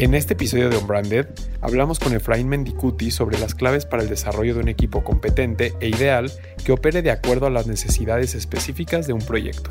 [0.00, 1.26] En este episodio de Unbranded
[1.60, 5.88] hablamos con Efraín Mendicuti sobre las claves para el desarrollo de un equipo competente e
[5.90, 6.32] ideal
[6.64, 9.70] que opere de acuerdo a las necesidades específicas de un proyecto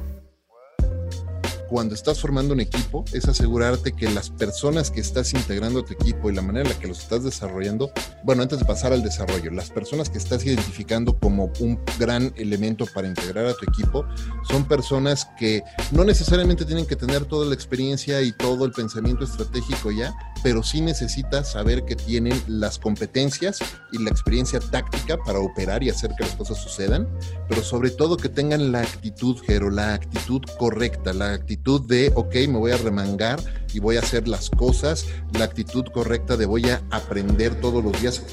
[1.69, 5.93] cuando estás formando un equipo es asegurarte que las personas que estás integrando a tu
[5.93, 7.91] equipo y la manera en la que los estás desarrollando,
[8.23, 12.87] bueno, antes de pasar al desarrollo, las personas que estás identificando como un gran elemento
[12.87, 14.03] para integrar a tu equipo
[14.49, 19.23] son personas que no necesariamente tienen que tener toda la experiencia y todo el pensamiento
[19.23, 23.59] estratégico ya, pero sí necesitas saber que tienen las competencias
[23.91, 27.07] y la experiencia táctica para operar y hacer que las cosas sucedan,
[27.47, 32.33] pero sobre todo que tengan la actitud, Jero, la actitud correcta, la actitud de, ok,
[32.47, 33.39] me voy a remangar
[33.73, 35.05] y voy a hacer las cosas,
[35.37, 38.23] la actitud correcta de voy a aprender todos los días.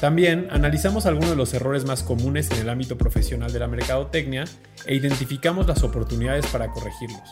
[0.00, 4.44] También analizamos algunos de los errores más comunes en el ámbito profesional de la mercadotecnia
[4.86, 7.22] e identificamos las oportunidades para corregirlos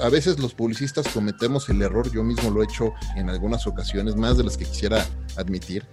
[0.00, 4.16] a veces los publicistas cometemos el error, yo mismo lo he hecho en algunas ocasiones,
[4.16, 5.84] más de las que quisiera admitir,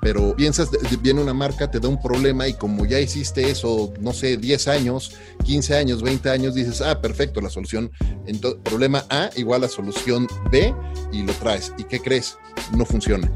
[0.00, 4.12] Pero piensas, viene una marca, te da un problema y como ya hiciste eso, no
[4.12, 5.12] sé, 10 años,
[5.44, 7.90] 15 años, 20 años, dices, ah, perfecto, la solución,
[8.26, 10.74] entonces, problema A igual a solución B
[11.12, 11.72] y lo traes.
[11.78, 12.38] ¿Y qué crees?
[12.76, 13.30] No funciona.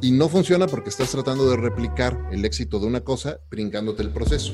[0.00, 4.10] Y no funciona porque estás tratando de replicar el éxito de una cosa brincándote el
[4.10, 4.52] proceso.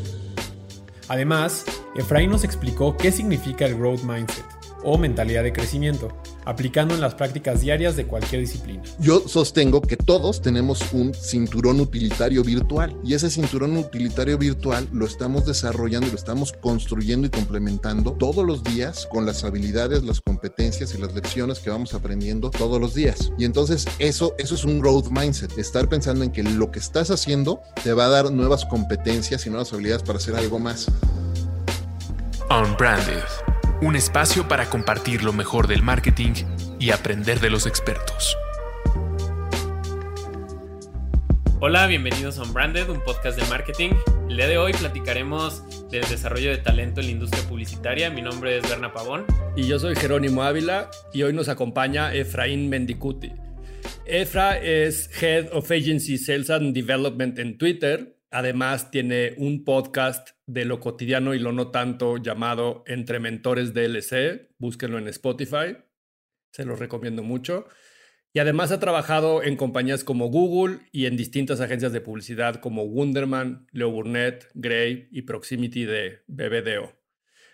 [1.09, 1.65] Además,
[1.97, 6.09] Efraín nos explicó qué significa el growth mindset o mentalidad de crecimiento,
[6.45, 8.83] aplicando en las prácticas diarias de cualquier disciplina.
[8.99, 15.07] Yo sostengo que todos tenemos un cinturón utilitario virtual y ese cinturón utilitario virtual lo
[15.07, 20.21] estamos desarrollando y lo estamos construyendo y complementando todos los días con las habilidades, las
[20.21, 23.33] competencias y las lecciones que vamos aprendiendo todos los días.
[23.39, 27.11] Y entonces eso, eso es un growth mindset, estar pensando en que lo que estás
[27.11, 30.87] haciendo te va a dar nuevas competencias y nuevas habilidades para hacer algo más.
[32.51, 33.50] Unbranded
[33.83, 36.33] un espacio para compartir lo mejor del marketing
[36.79, 38.37] y aprender de los expertos.
[41.61, 43.91] Hola, bienvenidos a Unbranded, un podcast de marketing.
[44.29, 48.11] El día de hoy platicaremos del desarrollo de talento en la industria publicitaria.
[48.11, 49.25] Mi nombre es Berna Pavón.
[49.57, 53.33] Y yo soy Jerónimo Ávila y hoy nos acompaña Efraín Mendicuti.
[54.05, 60.65] Efra es Head of Agency Sales and Development en Twitter Además, tiene un podcast de
[60.65, 64.49] lo cotidiano y lo no tanto llamado Entre Mentores DLC.
[64.59, 65.77] Búsquenlo en Spotify.
[66.53, 67.67] Se los recomiendo mucho.
[68.33, 72.85] Y además ha trabajado en compañías como Google y en distintas agencias de publicidad como
[72.85, 76.93] Wunderman, Leo Burnett, Gray y Proximity de BBDO.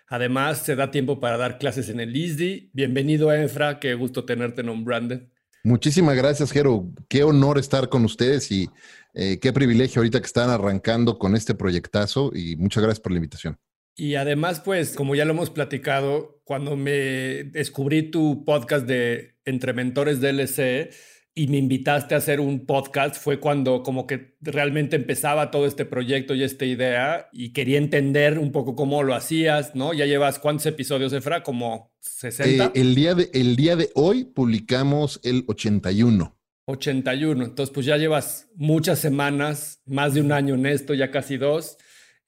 [0.09, 2.69] Además, se da tiempo para dar clases en el ISDI.
[2.73, 3.79] Bienvenido, Efra.
[3.79, 5.23] Qué gusto tenerte en Unbranded.
[5.63, 6.89] Muchísimas gracias, Jero.
[7.09, 8.69] Qué honor estar con ustedes y
[9.13, 13.17] eh, qué privilegio ahorita que están arrancando con este proyectazo y muchas gracias por la
[13.17, 13.57] invitación.
[13.99, 19.73] Y además, pues, como ya lo hemos platicado, cuando me descubrí tu podcast de Entre
[19.73, 20.91] Mentores DLC
[21.33, 25.85] y me invitaste a hacer un podcast, fue cuando como que realmente empezaba todo este
[25.85, 29.95] proyecto y esta idea y quería entender un poco cómo lo hacías, ¿no?
[29.95, 32.65] Ya llevas cuántos episodios, Efra, como 60.
[32.65, 36.36] Eh, el, día de, el día de hoy publicamos el 81.
[36.67, 37.45] 81.
[37.45, 41.77] Entonces, pues ya llevas muchas semanas, más de un año en esto, ya casi dos.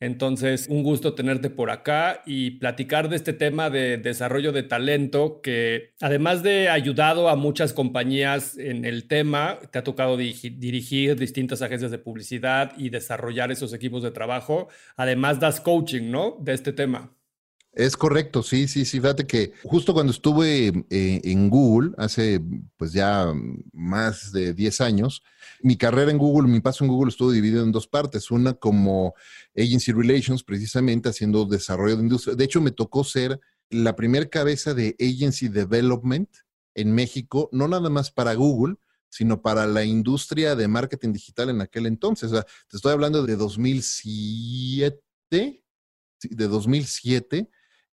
[0.02, 5.42] Entonces, un gusto tenerte por acá y platicar de este tema de desarrollo de talento
[5.42, 11.62] que además de ayudado a muchas compañías en el tema, te ha tocado dirigir distintas
[11.62, 14.70] agencias de publicidad y desarrollar esos equipos de trabajo.
[14.96, 16.38] Además, das coaching, ¿no?
[16.40, 17.14] De este tema.
[17.80, 19.00] Es correcto, sí, sí, sí.
[19.00, 22.42] Fíjate que justo cuando estuve eh, en Google, hace
[22.76, 23.32] pues ya
[23.72, 25.24] más de 10 años,
[25.62, 28.32] mi carrera en Google, mi paso en Google estuvo dividido en dos partes.
[28.32, 29.14] Una como
[29.56, 32.36] Agency Relations, precisamente haciendo desarrollo de industria.
[32.36, 36.30] De hecho, me tocó ser la primera cabeza de Agency Development
[36.76, 38.76] en México, no nada más para Google,
[39.08, 42.34] sino para la industria de marketing digital en aquel entonces.
[42.34, 45.64] O sea, te estoy hablando de 2007,
[46.30, 47.50] de 2007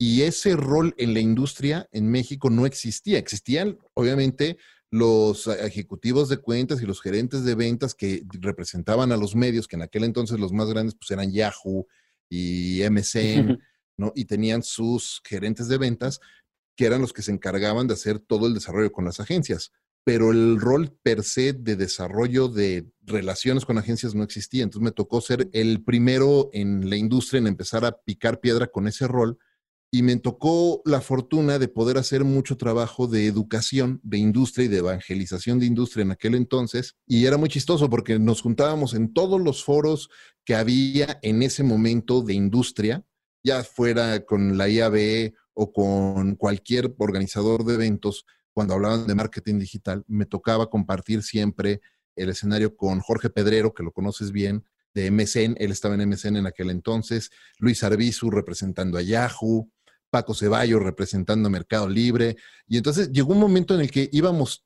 [0.02, 3.20] y ese rol en la industria en México no existía.
[3.20, 4.58] Existían, obviamente,
[4.90, 9.76] los ejecutivos de cuentas y los gerentes de ventas que representaban a los medios, que
[9.76, 11.86] en aquel entonces los más grandes pues eran Yahoo
[12.32, 13.60] y MCN,
[13.98, 14.12] ¿no?
[14.16, 16.20] Y tenían sus gerentes de ventas,
[16.76, 19.72] que eran los que se encargaban de hacer todo el desarrollo con las agencias.
[20.04, 24.64] Pero el rol per se de desarrollo de relaciones con agencias no existía.
[24.64, 28.88] Entonces me tocó ser el primero en la industria en empezar a picar piedra con
[28.88, 29.38] ese rol
[29.94, 34.70] y me tocó la fortuna de poder hacer mucho trabajo de educación, de industria y
[34.70, 36.96] de evangelización de industria en aquel entonces.
[37.06, 40.10] Y era muy chistoso porque nos juntábamos en todos los foros
[40.46, 43.04] que había en ese momento de industria,
[43.44, 49.60] ya fuera con la IAB o con cualquier organizador de eventos, cuando hablaban de marketing
[49.60, 51.82] digital, me tocaba compartir siempre
[52.16, 56.38] el escenario con Jorge Pedrero, que lo conoces bien, de MSN, él estaba en MSN
[56.38, 59.70] en aquel entonces, Luis Arbizu representando a Yahoo,
[60.12, 62.38] Paco Ceballos representando Mercado Libre,
[62.68, 64.64] y entonces llegó un momento en el que íbamos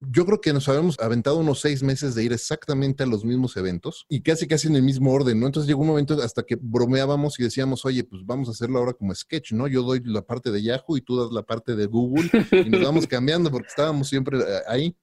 [0.00, 3.56] yo creo que nos habíamos aventado unos seis meses de ir exactamente a los mismos
[3.56, 5.46] eventos y casi casi en el mismo orden, ¿no?
[5.46, 8.94] Entonces llegó un momento hasta que bromeábamos y decíamos, oye, pues vamos a hacerlo ahora
[8.94, 9.68] como sketch, ¿no?
[9.68, 12.82] Yo doy la parte de Yahoo y tú das la parte de Google y nos
[12.82, 14.96] vamos cambiando porque estábamos siempre eh, ahí.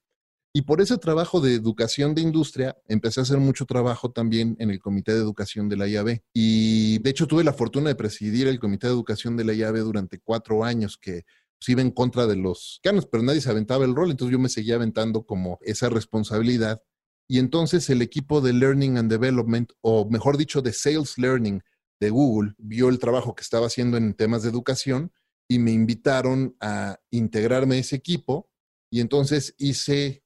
[0.58, 4.72] Y por ese trabajo de educación de industria, empecé a hacer mucho trabajo también en
[4.72, 6.24] el Comité de Educación de la IAB.
[6.34, 9.78] Y de hecho tuve la fortuna de presidir el Comité de Educación de la IAB
[9.84, 11.26] durante cuatro años, que
[11.60, 14.40] pues, iba en contra de los canos, pero nadie se aventaba el rol, entonces yo
[14.40, 16.82] me seguía aventando como esa responsabilidad.
[17.30, 21.62] Y entonces el equipo de Learning and Development, o mejor dicho, de Sales Learning
[22.00, 25.12] de Google, vio el trabajo que estaba haciendo en temas de educación
[25.48, 28.50] y me invitaron a integrarme a ese equipo.
[28.90, 30.24] Y entonces hice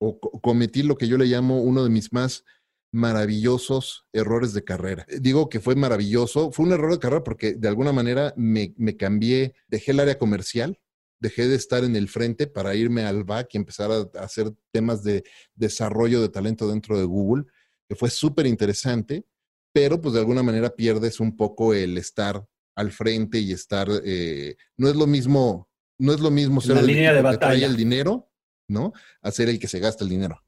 [0.00, 2.44] o cometí lo que yo le llamo uno de mis más
[2.92, 5.06] maravillosos errores de carrera.
[5.08, 8.74] Eh, digo que fue maravilloso, fue un error de carrera porque de alguna manera me,
[8.96, 10.80] cambié, dejé el área comercial,
[11.20, 15.04] dejé de estar en el frente para irme al back y empezar a, hacer temas
[15.04, 15.22] de
[15.54, 17.44] desarrollo de talento dentro de Google,
[17.88, 19.26] que fue súper interesante,
[19.72, 22.44] pero pues de alguna manera pierdes un poco el estar
[22.74, 25.68] al frente y estar, eh, no es lo mismo,
[25.98, 27.66] no es lo mismo ser la el línea de batalla.
[27.66, 28.29] el dinero,
[28.70, 28.92] ¿no?
[29.20, 30.42] A ser el que se gasta el dinero,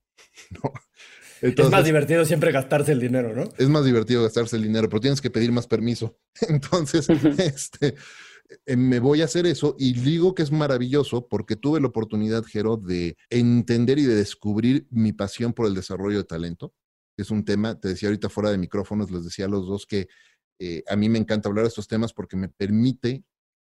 [0.63, 0.73] ¿no?
[1.43, 3.49] es más divertido siempre gastarse el dinero, ¿no?
[3.59, 6.17] Es más divertido gastarse el dinero, pero tienes que pedir más permiso.
[6.49, 7.97] Entonces, este,
[8.67, 12.45] eh, me voy a hacer eso y digo que es maravilloso porque tuve la oportunidad,
[12.45, 16.73] Jero, de entender y de descubrir mi pasión por el desarrollo de talento.
[17.17, 20.09] Es un tema, te decía ahorita fuera de micrófonos, les decía a los dos que
[20.61, 23.25] eh, a mí me encanta hablar de estos temas porque me permite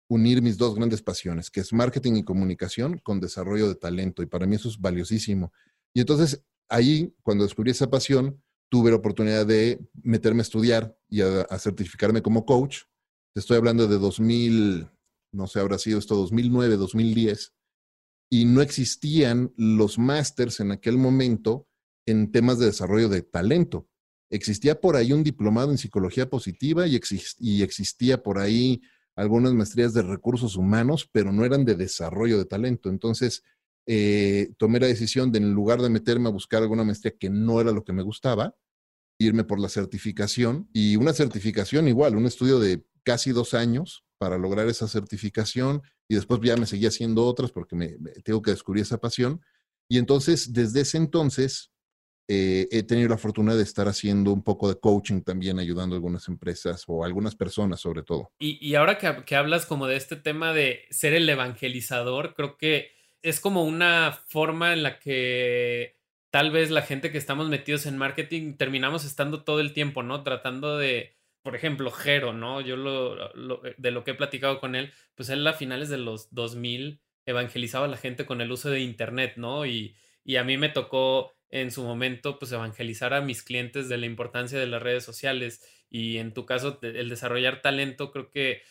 [0.07, 4.21] unir mis dos grandes pasiones, que es marketing y comunicación con desarrollo de talento.
[4.21, 5.51] Y para mí eso es valiosísimo.
[5.93, 11.21] Y entonces ahí, cuando descubrí esa pasión, tuve la oportunidad de meterme a estudiar y
[11.21, 12.83] a, certificarme como coach.
[13.33, 14.87] Te estoy hablando de 2000,
[15.31, 17.53] no sé, habrá sido esto 2009, 2010,
[18.29, 21.67] y no existían los másters en aquel momento
[22.07, 23.87] en temas de desarrollo de talento.
[24.31, 26.99] Existía por ahí un diplomado en psicología positiva y,
[27.39, 28.81] y existía por ahí
[29.15, 32.89] algunas maestrías de recursos humanos, pero no eran de desarrollo de talento.
[32.89, 33.43] Entonces,
[33.87, 37.61] eh, tomé la decisión de en lugar de meterme a buscar alguna maestría que no
[37.61, 38.55] era lo que me gustaba,
[39.19, 44.37] irme por la certificación y una certificación igual, un estudio de casi dos años para
[44.37, 47.89] lograr esa certificación y después ya me seguía haciendo otras porque me,
[48.23, 49.41] tengo que descubrir esa pasión.
[49.87, 51.71] Y entonces, desde ese entonces,
[52.27, 55.97] eh, he tenido la fortuna de estar haciendo un poco de coaching también, ayudando a
[55.97, 58.31] algunas empresas o algunas personas sobre todo.
[58.39, 62.91] Y, ahora que, que, hablas como de este tema de ser el evangelizador, creo que
[63.21, 65.97] es como una forma en la que
[66.31, 70.23] tal vez la gente que estamos metidos en marketing terminamos estando todo el tiempo, ¿no?
[70.23, 72.59] Tratando de, por ejemplo, Jero, ¿no?
[72.59, 73.31] Yo lo,
[73.77, 77.85] de lo que he platicado con él, pues él a finales de los 2000 evangelizaba
[77.85, 79.65] a la gente con el uso de Internet, ¿no?
[79.65, 83.97] Y, y a mí me tocó en su momento, pues evangelizar a mis clientes de
[83.97, 88.61] la importancia de las redes sociales y en tu caso, el desarrollar talento, creo que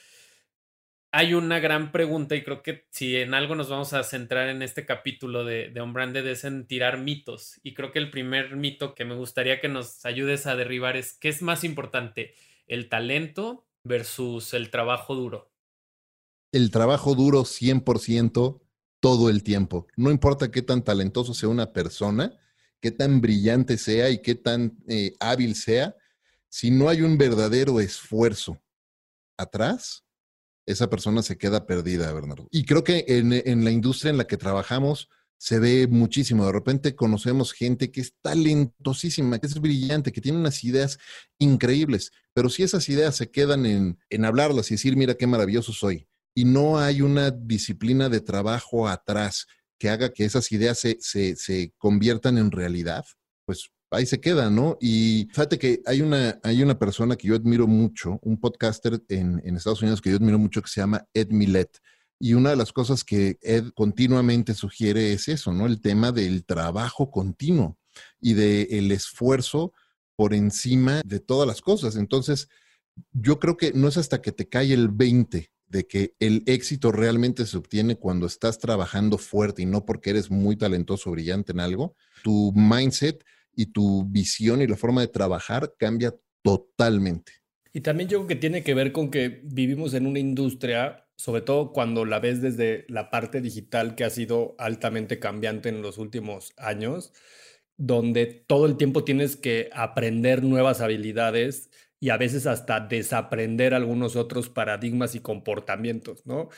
[1.16, 4.62] hay una gran pregunta y creo que si en algo nos vamos a centrar en
[4.62, 7.60] este capítulo de, de On es en tirar mitos.
[7.62, 11.16] Y creo que el primer mito que me gustaría que nos ayudes a derribar es
[11.16, 12.34] ¿qué es más importante?
[12.66, 15.52] ¿El talento versus el trabajo duro?
[16.50, 18.60] El trabajo duro 100%
[18.98, 19.87] todo el tiempo.
[19.96, 22.37] No importa qué tan talentoso sea una persona,
[22.84, 25.96] qué tan brillante sea y qué tan eh, hábil sea,
[26.50, 28.62] si no hay un verdadero esfuerzo
[29.38, 30.04] atrás,
[30.66, 32.46] esa persona se queda perdida, Bernardo.
[32.50, 36.44] Y creo que en, la industria en la que trabajamos se ve muchísimo.
[36.44, 40.98] De repente conocemos gente que es talentosísima, que es brillante, que tiene unas ideas
[41.38, 45.72] increíbles, pero si esas ideas se quedan en, en hablarlas y decir, mira qué maravilloso
[45.72, 49.46] soy, y no hay una disciplina de trabajo atrás
[49.78, 53.04] que haga que esas ideas se, se, se conviertan en realidad,
[53.44, 54.76] pues ahí se queda, ¿no?
[54.80, 59.40] Y fíjate que hay una, hay una persona que yo admiro mucho, un podcaster en,
[59.56, 61.78] Estados Unidos que yo admiro mucho que se llama Ed Millet.
[62.20, 65.66] Y una de las cosas que Ed continuamente sugiere es eso, ¿no?
[65.66, 67.78] El tema del trabajo continuo
[68.20, 69.72] y del esfuerzo
[70.16, 71.96] por encima de todas las cosas.
[71.96, 72.48] Entonces,
[73.12, 76.92] yo creo que no es hasta que te cae el 20 de que el éxito
[76.92, 81.58] realmente se obtiene cuando estás trabajando fuerte y no porque eres muy talentoso, brillante en
[81.58, 81.96] algo.
[82.22, 83.24] Tu mindset
[83.56, 87.32] y tu visión y la forma de trabajar cambia totalmente.
[87.72, 91.42] Y también yo creo que tiene que ver con que vivimos en una industria sobre
[91.42, 95.98] todo cuando la ves desde la parte digital que ha sido altamente cambiante en los
[95.98, 97.12] últimos años,
[97.76, 101.70] donde todo el tiempo tienes que aprender nuevas habilidades
[102.04, 106.50] y a veces hasta desaprender algunos otros paradigmas y comportamientos, ¿no?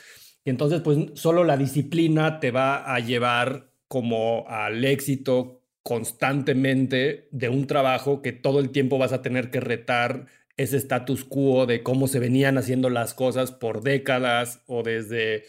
[0.43, 7.47] Y entonces, pues solo la disciplina te va a llevar como al éxito constantemente de
[7.47, 10.25] un trabajo que todo el tiempo vas a tener que retar
[10.57, 15.45] ese status quo de cómo se venían haciendo las cosas por décadas o desde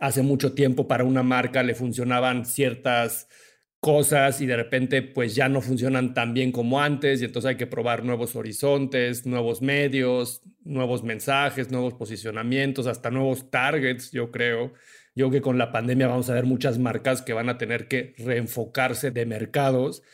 [0.00, 3.28] hace mucho tiempo para una marca le funcionaban ciertas
[3.82, 7.56] cosas y de repente pues ya no funcionan tan bien como antes y entonces hay
[7.56, 14.72] que probar nuevos horizontes, nuevos medios, nuevos mensajes, nuevos posicionamientos, hasta nuevos targets, yo creo.
[15.16, 17.88] Yo creo que con la pandemia vamos a ver muchas marcas que van a tener
[17.88, 20.04] que reenfocarse de mercados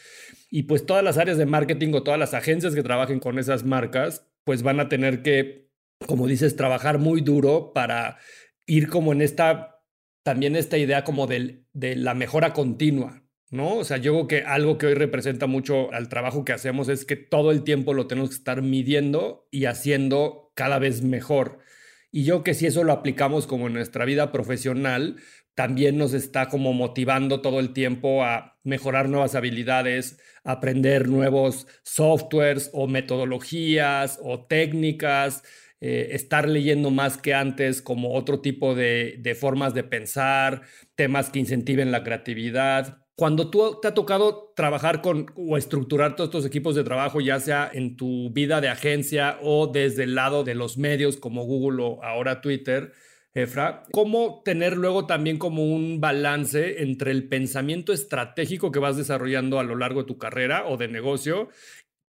[0.51, 3.65] y pues todas las áreas de marketing o todas las agencias que trabajen con esas
[3.65, 5.69] marcas pues van a tener que,
[6.07, 8.17] como dices, trabajar muy duro para
[8.65, 9.83] ir como en esta,
[10.23, 13.77] también esta idea como de la mejora continua, ¿no?
[13.77, 17.05] O sea, yo creo que algo que hoy representa mucho al trabajo que hacemos es
[17.05, 21.59] que todo el tiempo lo tenemos que estar midiendo y haciendo cada vez mejor.
[22.11, 25.17] Y yo que si eso lo aplicamos como en nuestra vida profesional,
[25.55, 32.71] también nos está como motivando todo el tiempo a mejorar nuevas habilidades, aprender nuevos softwares
[32.73, 35.43] o metodologías o técnicas,
[35.81, 40.63] eh, estar leyendo más que antes como otro tipo de, de formas de pensar,
[40.95, 43.08] temas que incentiven la creatividad.
[43.19, 47.41] Cuando tú te ha tocado trabajar con o estructurar todos estos equipos de trabajo, ya
[47.41, 51.83] sea en tu vida de agencia o desde el lado de los medios como Google
[51.83, 52.93] o ahora Twitter,
[53.35, 59.59] Efra, cómo tener luego también como un balance entre el pensamiento estratégico que vas desarrollando
[59.59, 61.49] a lo largo de tu carrera o de negocio,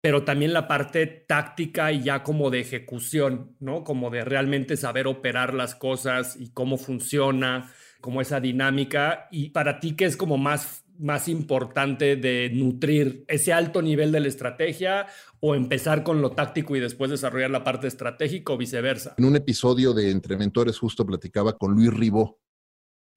[0.03, 3.85] pero también la parte táctica y ya como de ejecución, ¿no?
[3.85, 9.29] Como de realmente saber operar las cosas y cómo funciona, como esa dinámica.
[9.31, 14.21] Y para ti, ¿qué es como más más importante de nutrir ese alto nivel de
[14.21, 15.07] la estrategia
[15.41, 19.15] o empezar con lo táctico y después desarrollar la parte estratégica o viceversa?
[19.19, 22.41] En un episodio de Entre Mentores justo platicaba con Luis Ribó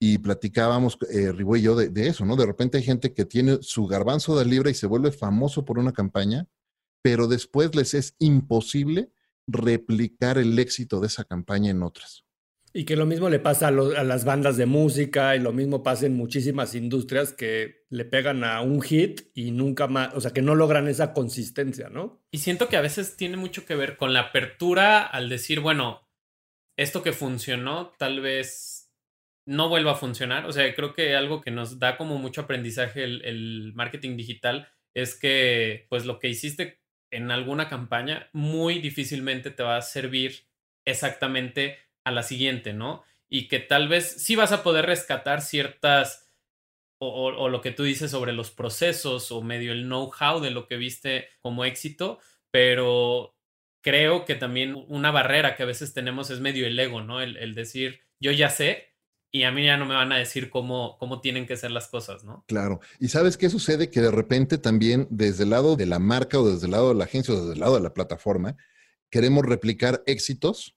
[0.00, 2.36] y platicábamos, eh, Ribó y yo, de, de, eso, ¿no?
[2.36, 5.78] De repente hay gente que tiene su garbanzo de libra y se vuelve famoso por
[5.78, 6.46] una campaña,
[7.02, 9.10] pero después les es imposible
[9.46, 12.23] replicar el éxito de esa campaña en otras.
[12.76, 16.06] Y que lo mismo le pasa a, las bandas de música y lo mismo pasa
[16.06, 20.42] en muchísimas industrias que le pegan a un hit y nunca más, o sea, que
[20.42, 22.20] no logran esa consistencia, ¿no?
[22.32, 26.10] Y siento que a veces tiene mucho que ver con la apertura al decir, bueno,
[26.76, 28.92] esto que funcionó tal vez
[29.46, 30.44] no vuelva a funcionar.
[30.46, 34.68] O sea, creo que algo que nos da como mucho aprendizaje el, el marketing digital
[34.94, 36.80] es que pues lo que hiciste
[37.12, 40.48] en alguna campaña muy difícilmente te va a servir
[40.84, 43.02] exactamente a la siguiente, ¿no?
[43.28, 46.30] Y que tal vez sí vas a poder rescatar ciertas,
[46.98, 50.76] o, lo que tú dices sobre los procesos o medio el know-how de lo que
[50.76, 52.18] viste como éxito,
[52.50, 53.34] pero
[53.82, 57.20] creo que también una barrera que a veces tenemos es medio el ego, ¿no?
[57.20, 58.94] El, decir, yo ya sé,
[59.30, 61.88] y a mí ya no me van a decir cómo, cómo tienen que ser las
[61.88, 62.44] cosas, ¿no?
[62.46, 62.80] Claro.
[63.00, 63.90] Y sabes qué sucede?
[63.90, 66.94] Que de repente también desde el lado de la marca o desde el lado de
[66.94, 68.56] la agencia o desde el lado de la plataforma,
[69.10, 70.76] queremos replicar éxitos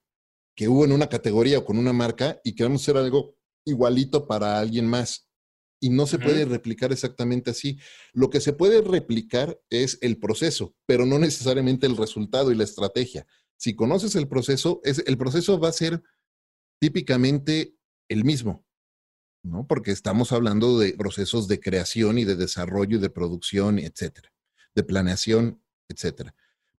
[0.57, 4.59] que hubo en una categoría o con una marca y queremos hacer algo igualito para
[4.59, 5.29] alguien más.
[5.79, 7.77] Y no se puede replicar exactamente así.
[8.11, 12.63] Lo que se puede replicar es el proceso, pero no necesariamente el resultado y la
[12.63, 13.27] estrategia.
[13.55, 16.01] Si conoces el proceso, es, el proceso va a ser
[16.81, 17.75] típicamente
[18.09, 18.65] el mismo,
[19.43, 19.67] ¿no?
[19.67, 24.33] Porque estamos hablando de procesos de creación y de desarrollo y de producción, etcétera,
[24.73, 26.33] de planeación, etcétera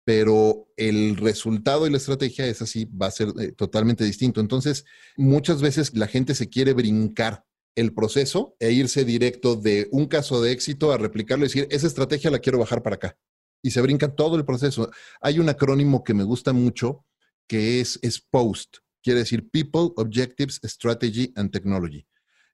[0.08, 4.40] pero el resultado y la estrategia es así, va a ser eh, totalmente distinto.
[4.40, 4.86] Entonces,
[5.18, 10.40] muchas veces la gente se quiere brincar el proceso e irse directo de un caso
[10.40, 13.18] de éxito a replicarlo y decir, esa estrategia la quiero bajar para acá.
[13.62, 14.90] Y se brinca todo el proceso.
[15.20, 17.04] Hay un acrónimo que me gusta mucho
[17.46, 22.06] que es, es POST, quiere decir People, Objectives, Strategy and Technology.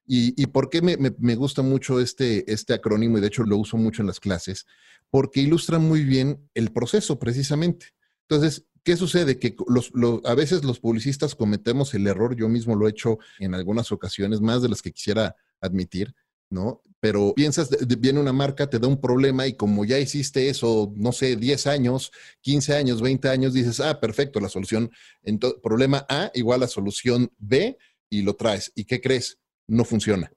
[0.07, 3.17] ¿Y, por qué me, gusta mucho este, este acrónimo?
[3.17, 4.65] Y de hecho lo uso mucho en las clases,
[5.09, 7.87] porque ilustra muy bien el proceso precisamente.
[8.29, 9.39] Entonces, ¿qué sucede?
[9.39, 9.91] Que los,
[10.23, 14.41] a veces los publicistas cometemos el error, yo mismo lo he hecho en algunas ocasiones,
[14.41, 16.13] más de las que quisiera admitir,
[16.51, 16.83] ¿no?
[16.99, 17.69] Pero piensas,
[17.99, 21.67] viene una marca, te da un problema y como ya hiciste eso, no sé, 10
[21.67, 24.91] años, 15 años, 20 años, dices, ah, perfecto, la solución,
[25.61, 27.77] problema A igual a solución B
[28.09, 28.71] y lo traes.
[28.75, 29.39] ¿Y qué crees?
[29.67, 30.31] No funciona.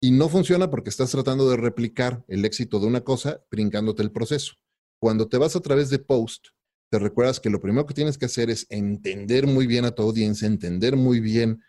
[0.00, 4.12] Y no funciona porque estás tratando de replicar el éxito de una cosa brincándote el
[4.12, 4.54] proceso.
[5.00, 6.48] Cuando te vas a través de post,
[6.90, 10.02] te recuerdas que lo primero que tienes que hacer es entender muy bien a tu
[10.02, 11.62] audiencia, entender muy bien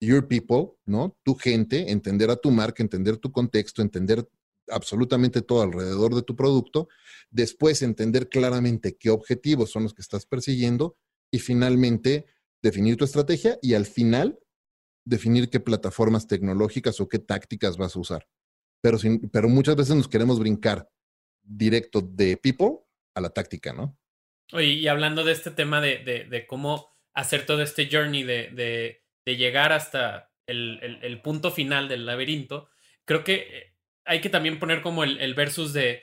[0.00, 1.16] your people, ¿no?
[1.24, 4.28] Tu gente, entender a tu marca, entender tu contexto, entender
[4.68, 6.88] absolutamente todo alrededor de tu producto,
[7.30, 10.96] después entender claramente qué objetivos son los que estás persiguiendo
[11.30, 12.26] y finalmente
[12.62, 14.38] definir tu estrategia y al final
[15.04, 18.28] definir qué plataformas tecnológicas o qué tácticas vas a usar.
[18.80, 18.98] Pero,
[19.32, 20.88] pero muchas veces nos queremos brincar
[21.42, 22.78] directo de people
[23.14, 23.98] a la táctica, ¿no?
[24.52, 30.30] Oye, y hablando de este tema de, cómo hacer todo este journey de, llegar hasta
[30.46, 32.68] el, punto final del laberinto,
[33.04, 36.02] creo que eh, hay que también poner como el, el versus de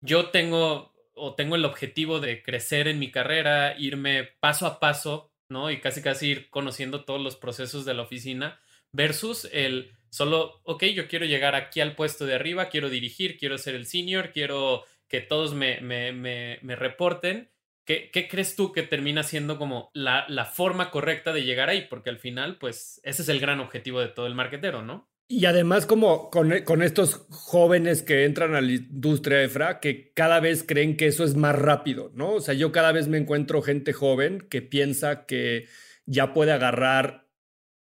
[0.00, 5.32] yo tengo o tengo el objetivo de crecer en mi carrera, irme paso a paso,
[5.48, 5.70] ¿no?
[5.70, 8.60] Y casi casi ir conociendo todos los procesos de la oficina,
[8.92, 13.58] versus el solo, ok, yo quiero llegar aquí al puesto de arriba, quiero dirigir, quiero
[13.58, 17.50] ser el senior, quiero que todos me, me, me, reporten.
[17.84, 21.86] ¿Qué, ¿Qué, crees tú que termina siendo como la, la forma correcta de llegar ahí?
[21.90, 25.08] Porque al final, pues, ese es el gran objetivo de todo el marketero, ¿no?
[25.26, 26.52] Y además, como con,
[26.82, 31.34] estos jóvenes que entran a la industria EFRA, que cada vez creen que eso es
[31.34, 32.34] más rápido, ¿no?
[32.34, 35.66] O sea, yo cada vez me encuentro gente joven que piensa que
[36.04, 37.24] ya puede agarrar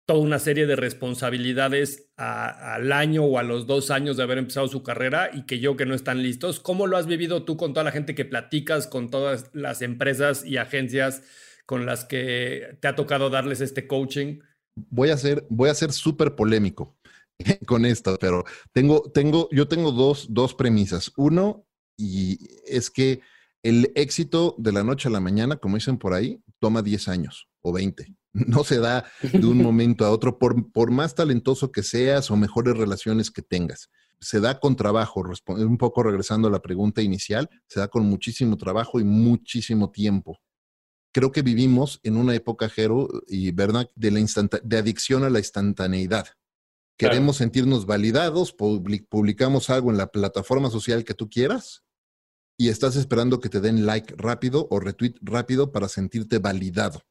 [0.06, 4.68] toda una serie de responsabilidades al año o a los dos años de haber empezado
[4.68, 6.60] su carrera y que yo que no están listos.
[6.60, 10.44] ¿Cómo lo has vivido tú con toda la gente que platicas, con todas las empresas
[10.44, 11.22] y agencias
[11.66, 14.38] con las que te ha tocado darles este coaching?
[14.76, 16.95] Voy a ser, voy a ser súper polémico.
[17.66, 21.12] con esto, pero tengo, tengo, yo tengo dos, dos premisas.
[21.16, 21.66] Uno,
[21.96, 23.20] y es que
[23.62, 27.48] el éxito de la noche a la mañana, como dicen por ahí, toma 10 años
[27.62, 28.06] o 20.
[28.36, 32.36] No se da de un momento a otro, por, por más talentoso que seas o
[32.36, 33.88] mejores relaciones que tengas.
[34.20, 38.58] Se da con trabajo, un poco regresando a la pregunta inicial, se da con muchísimo
[38.58, 40.38] trabajo y muchísimo tiempo.
[41.12, 44.20] Creo que vivimos en una época, Jero, y verdad, de, la
[44.62, 46.26] de adicción a la instantaneidad.
[46.98, 51.84] Queremos sentirnos validados, publicamos algo en la plataforma social que tú quieras
[52.58, 57.02] y estás esperando que te den like rápido o retweet rápido para sentirte validado.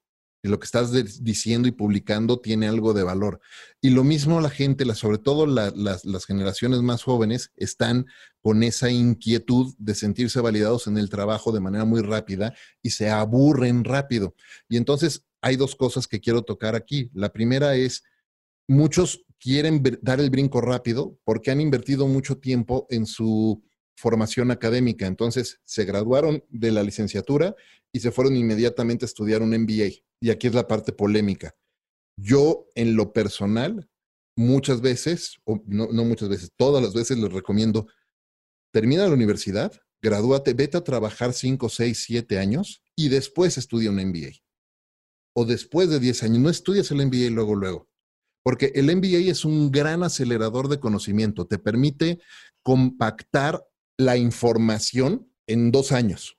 [0.42, 0.92] Y lo que estás
[1.24, 3.40] diciendo y publicando tiene algo de valor.
[3.82, 8.06] Y lo mismo la gente, sobre todo las generaciones más jóvenes, están
[8.42, 13.10] con esa inquietud de sentirse validados en el trabajo de manera muy rápida y se
[13.10, 14.36] aburren rápido.
[14.70, 17.10] Y entonces hay dos cosas que quiero tocar aquí.
[17.14, 18.04] La primera es,
[18.68, 23.64] muchos quieren dar el brinco rápido porque han invertido mucho tiempo en su
[23.96, 25.06] formación académica.
[25.06, 27.56] Entonces, se graduaron de la licenciatura
[27.94, 30.02] y se fueron inmediatamente a estudiar un MBA.
[30.20, 31.56] Y aquí es la parte polémica.
[32.18, 33.88] Yo, en lo personal,
[34.36, 37.86] muchas veces, o no, no muchas veces, todas las veces les recomiendo,
[38.74, 43.98] termina la universidad, gradúate, vete a trabajar 5, 6, 7 años y después estudia un
[43.98, 44.42] MBA.
[45.36, 47.95] O después de 10 años, no estudias el MBA luego, luego.
[48.46, 52.20] Porque el MBA es un gran acelerador de conocimiento, te permite
[52.62, 53.66] compactar
[53.98, 56.38] la información en dos años.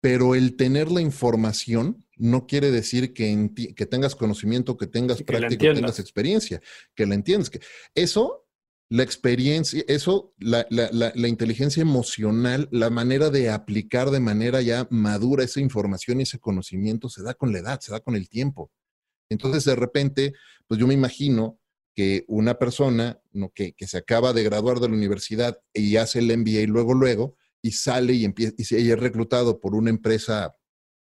[0.00, 5.66] Pero el tener la información no quiere decir que, que tengas conocimiento, que tengas práctica,
[5.66, 6.62] que tengas experiencia,
[6.94, 7.50] que la entiendas.
[7.50, 7.60] Que
[7.96, 8.46] eso,
[8.88, 15.42] la experiencia, eso, la, la, inteligencia emocional, la manera de aplicar de manera ya madura
[15.42, 18.70] esa información y ese conocimiento se da con la edad, se da con el tiempo.
[19.28, 20.34] Entonces, de repente,
[20.66, 21.58] pues yo me imagino
[21.94, 23.20] que una persona
[23.54, 27.72] que, se acaba de graduar de la universidad y hace el MBA luego, luego, y
[27.72, 30.54] sale y, empieza, y es reclutado por una empresa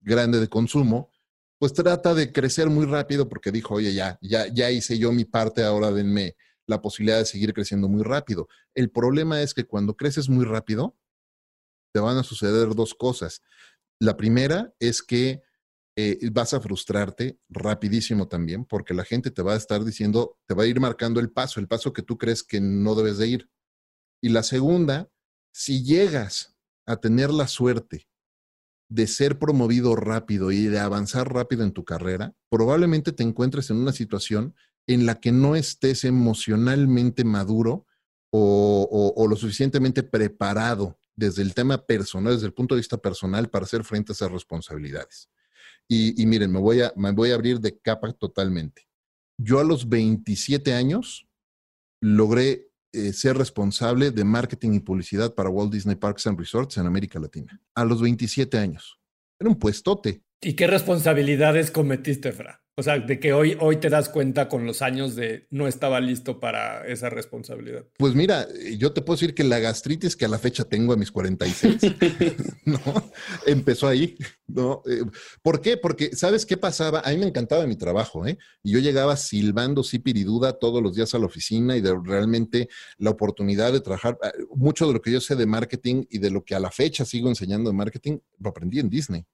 [0.00, 1.10] grande de consumo,
[1.58, 5.24] pues trata de crecer muy rápido porque dijo, oye, ya, ya, ya hice yo mi
[5.24, 6.36] parte, ahora denme
[6.68, 8.48] la posibilidad de seguir creciendo muy rápido.
[8.74, 10.96] El problema es que cuando creces muy rápido,
[11.92, 13.42] te van a suceder dos cosas.
[13.98, 15.42] La primera es que
[16.00, 20.54] eh, vas a frustrarte rapidísimo también, porque la gente te va a estar diciendo, te
[20.54, 23.26] va a ir marcando el paso, el paso que tú crees que no debes de
[23.26, 23.50] ir.
[24.22, 25.10] Y la segunda,
[25.52, 26.54] si llegas
[26.86, 28.06] a tener la suerte
[28.88, 33.78] de ser promovido rápido y de avanzar rápido en tu carrera, probablemente te encuentres en
[33.78, 34.54] una situación
[34.86, 37.86] en la que no estés emocionalmente maduro
[38.30, 43.50] o, o, lo suficientemente preparado desde el tema personal, desde el punto de vista personal,
[43.50, 45.28] para hacer frente a esas responsabilidades.
[45.90, 48.86] Y, miren, me voy, a, me voy a abrir de capa totalmente.
[49.38, 51.26] Yo a los 27 años
[52.02, 56.86] logré eh, ser responsable de marketing y publicidad para Walt Disney Parks and Resorts en
[56.86, 57.58] América Latina.
[57.74, 59.00] A los 27 años.
[59.40, 60.22] Era un puestote.
[60.42, 62.62] ¿Y qué responsabilidades cometiste, Fra?
[62.78, 65.98] O sea, de que hoy, hoy te das cuenta con los años de no estaba
[65.98, 67.84] listo para esa responsabilidad.
[67.96, 70.96] Pues mira, yo te puedo decir que la gastritis que a la fecha tengo a
[70.96, 71.76] mis 46,
[72.66, 72.78] ¿no?
[73.46, 74.82] Empezó ahí, ¿no?
[74.88, 75.02] Eh,
[75.42, 75.76] ¿Por qué?
[75.76, 77.00] Porque, ¿sabes qué pasaba?
[77.00, 78.38] A mí me encantaba mi trabajo, ¿eh?
[78.62, 82.68] Y yo llegaba silbando sí piriduda todos los días a la oficina y de realmente
[82.96, 84.16] la oportunidad de trabajar.
[84.22, 86.70] Ah, mucho de lo que yo sé de marketing y de lo que a la
[86.70, 89.24] fecha sigo enseñando de marketing, lo aprendí en Disney.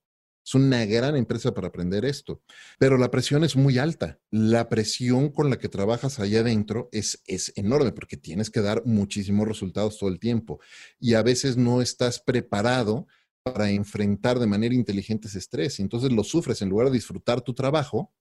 [0.45, 2.43] Es una gran empresa para aprender esto,
[2.79, 4.19] pero la presión es muy alta.
[4.31, 8.83] La presión con la que trabajas allá adentro es, es enorme porque tienes que dar
[8.85, 10.61] muchísimos resultados todo el tiempo
[11.01, 13.07] y a veces no estás preparado
[13.43, 15.81] para enfrentar de manera inteligente ese estrés.
[15.81, 18.13] Entonces lo sufres en lugar de disfrutar tu trabajo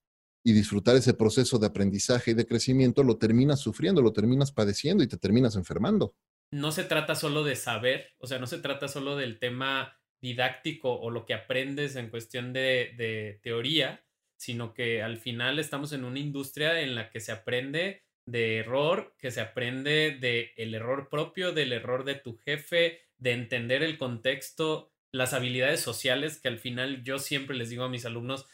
[0.42, 5.02] y disfrutar ese proceso de aprendizaje y de crecimiento, lo terminas sufriendo, lo terminas padeciendo
[5.02, 6.14] y te terminas enfermando.
[6.52, 10.98] No se trata solo de saber, o sea, no se trata solo del tema didáctico
[10.98, 14.02] o lo que aprendes en cuestión de, teoría,
[14.36, 19.14] sino que al final estamos en una industria en la que se aprende de error,
[19.18, 23.98] que se aprende de el error propio, del error de tu jefe, de entender el
[23.98, 28.46] contexto, las habilidades sociales, que al final yo siempre les digo a mis alumnos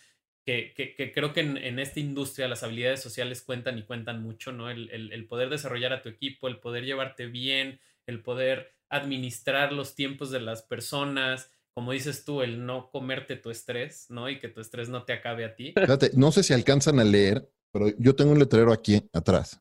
[0.44, 0.74] que,
[1.14, 4.68] creo que en, esta industria las habilidades sociales cuentan y cuentan mucho, ¿no?
[4.68, 9.94] El, el poder desarrollar a tu equipo, el poder llevarte bien, el poder administrar los
[9.94, 14.28] tiempos de las personas, como dices tú, el no comerte tu estrés, ¿no?
[14.28, 15.72] Y que tu estrés no te acabe a ti.
[15.76, 19.61] Fíjate, no sé si alcanzan a leer, pero yo tengo un letrero aquí atrás,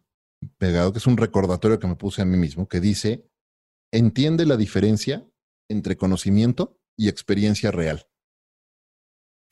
[0.58, 3.30] pegado, que es un recordatorio que me puse a mí mismo, que dice,
[3.92, 5.26] entiende la diferencia
[5.70, 8.08] entre conocimiento y experiencia real.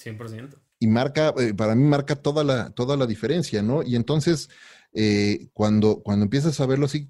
[0.04, 0.60] 100%.
[0.80, 3.82] Y marca, eh, para mí marca toda la, toda la diferencia, ¿no?
[3.82, 4.50] Y entonces,
[4.94, 7.08] eh, cuando, cuando empiezas a verlo así,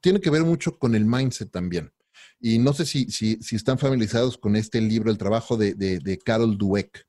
[0.00, 1.92] tiene que ver mucho con el mindset también.
[2.40, 7.06] Y no sé si, si, están familiarizados con este libro, el trabajo de, Carol Dweck.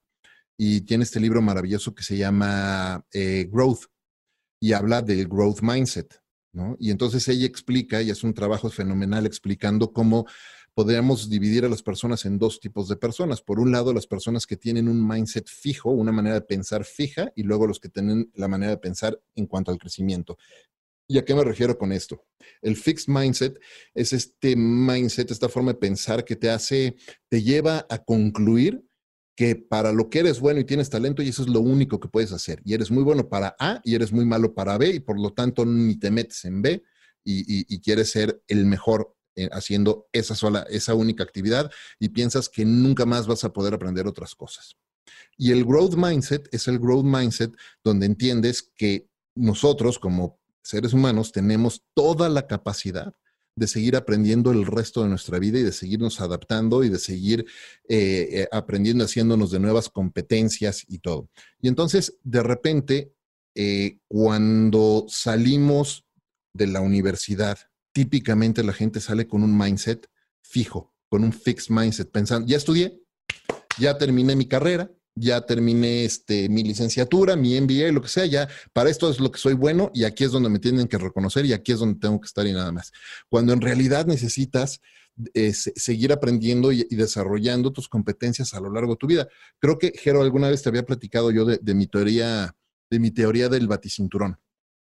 [0.57, 3.85] Y tiene este libro maravilloso que se llama eh, Growth
[4.59, 6.21] y habla del growth mindset.
[6.51, 6.75] ¿no?
[6.79, 10.25] Y entonces ella explica, y es un trabajo fenomenal explicando cómo
[10.73, 13.41] podríamos dividir a las personas en dos tipos de personas.
[13.41, 17.31] Por un lado, las personas que tienen un mindset fijo, una manera de pensar fija,
[17.35, 20.37] y luego los que tienen la manera de pensar en cuanto al crecimiento.
[21.11, 22.23] ¿Y a qué me refiero con esto?
[22.61, 23.59] El fixed mindset
[23.95, 26.95] es este mindset, esta forma de pensar que te hace,
[27.29, 28.85] te lleva a concluir
[29.35, 32.09] que para lo que eres bueno y tienes talento y eso es lo único que
[32.09, 32.61] puedes hacer.
[32.63, 35.33] Y eres muy bueno para A y eres muy malo para B y por lo
[35.33, 36.83] tanto ni te metes en B
[37.23, 42.65] y, quieres ser el mejor eh, haciendo esa sola, esa única actividad y piensas que
[42.65, 44.75] nunca más vas a poder aprender otras cosas.
[45.37, 47.51] Y el growth mindset es el growth mindset
[47.83, 53.13] donde entiendes que nosotros como seres humanos tenemos toda la capacidad
[53.59, 57.45] de seguir aprendiendo el resto de nuestra vida y de seguirnos adaptando y de seguir
[57.89, 61.29] eh, eh, aprendiendo, haciéndonos de nuevas competencias y todo.
[61.61, 63.13] Y entonces, de repente,
[63.55, 66.05] eh, cuando salimos
[66.53, 67.57] de la universidad,
[67.91, 70.07] típicamente la gente sale con un mindset
[70.41, 73.01] fijo, con un fixed mindset, pensando, ya estudié,
[73.77, 78.47] ya terminé mi carrera, ya terminé este, mi licenciatura, mi MBA, lo que sea, ya
[78.73, 81.45] para esto es lo que soy bueno y aquí es donde me tienen que reconocer
[81.45, 82.91] y aquí es donde tengo que estar y nada más.
[83.29, 84.81] Cuando en realidad necesitas
[85.33, 89.27] eh, seguir aprendiendo y, desarrollando tus competencias a lo largo de tu vida.
[89.59, 92.55] Creo que, Jero, alguna vez te había platicado yo de, mi teoría,
[92.89, 94.39] de mi teoría del baticinturón,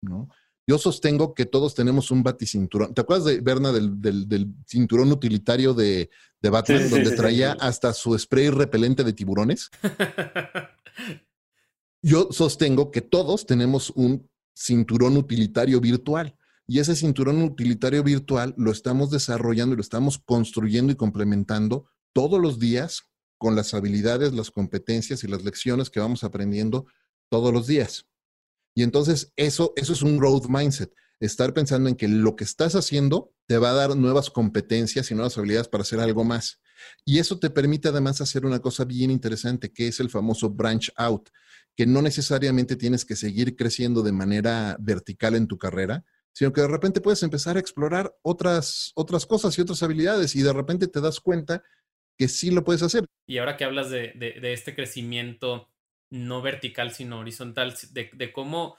[0.00, 0.30] ¿no?
[0.66, 2.94] Yo sostengo que todos tenemos un baticinturón.
[2.94, 6.08] ¿Te acuerdas de Berna del, cinturón utilitario de,
[6.40, 9.70] de Batman, donde traía hasta su spray repelente de tiburones?
[12.02, 16.36] Yo sostengo que todos tenemos un cinturón utilitario virtual.
[16.66, 22.40] Y ese cinturón utilitario virtual lo estamos desarrollando y lo estamos construyendo y complementando todos
[22.40, 23.02] los días
[23.36, 26.86] con las habilidades, las competencias y las lecciones que vamos aprendiendo
[27.28, 28.06] todos los días.
[28.74, 32.74] Y entonces eso, eso es un growth mindset, estar pensando en que lo que estás
[32.74, 36.60] haciendo te va a dar nuevas competencias y nuevas habilidades para hacer algo más.
[37.04, 40.90] Y eso te permite además hacer una cosa bien interesante, que es el famoso branch
[40.96, 41.28] out,
[41.76, 46.62] que no necesariamente tienes que seguir creciendo de manera vertical en tu carrera, sino que
[46.62, 50.88] de repente puedes empezar a explorar otras, otras cosas y otras habilidades y de repente
[50.88, 51.62] te das cuenta
[52.18, 53.06] que sí lo puedes hacer.
[53.26, 55.68] Y ahora que hablas de, de este crecimiento
[56.14, 58.76] no vertical, sino horizontal, de, cómo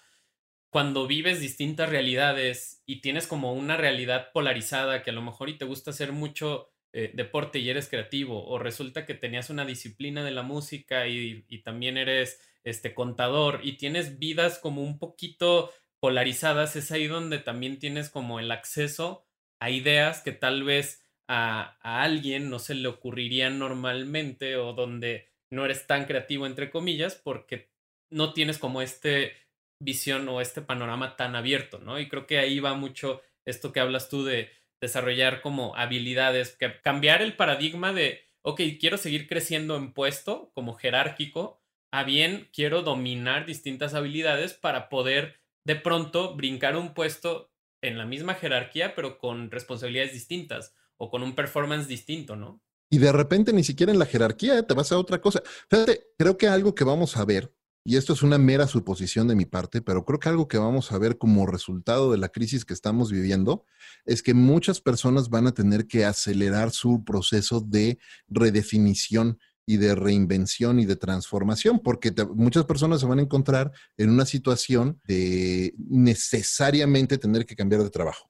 [0.70, 5.58] cuando vives distintas realidades y tienes como una realidad polarizada que a lo mejor y
[5.58, 10.24] te gusta hacer mucho eh, deporte y eres creativo, o resulta que tenías una disciplina
[10.24, 16.78] de la música y, también eres este contador y tienes vidas como un poquito polarizadas,
[16.78, 19.26] es ahí donde también tienes como el acceso
[19.60, 25.35] a ideas que tal vez a, a alguien no se le ocurrirían normalmente o donde
[25.56, 27.70] no eres tan creativo, entre comillas, porque
[28.12, 29.34] no tienes como este
[29.82, 32.00] visión o este panorama tan abierto, ¿no?
[32.00, 36.80] Y creo que ahí va mucho esto que hablas tú de desarrollar como habilidades, que
[36.82, 42.82] cambiar el paradigma de, ok, quiero seguir creciendo en puesto como jerárquico, a bien quiero
[42.82, 49.18] dominar distintas habilidades para poder de pronto brincar un puesto en la misma jerarquía, pero
[49.18, 52.62] con responsabilidades distintas o con un performance distinto, ¿no?
[52.90, 55.42] Y de repente ni siquiera en la jerarquía te vas a otra cosa.
[55.70, 59.36] Fíjate, creo que algo que vamos a ver, y esto es una mera suposición de
[59.36, 62.66] mi parte, pero creo que algo que vamos a ver como resultado de la crisis
[62.66, 63.64] que estamos viviendo
[64.06, 69.96] es que muchas personas van a tener que acelerar su proceso de redefinición y de
[69.96, 75.74] reinvención y de transformación, porque muchas personas se van a encontrar en una situación de
[75.78, 78.30] necesariamente tener que cambiar de trabajo.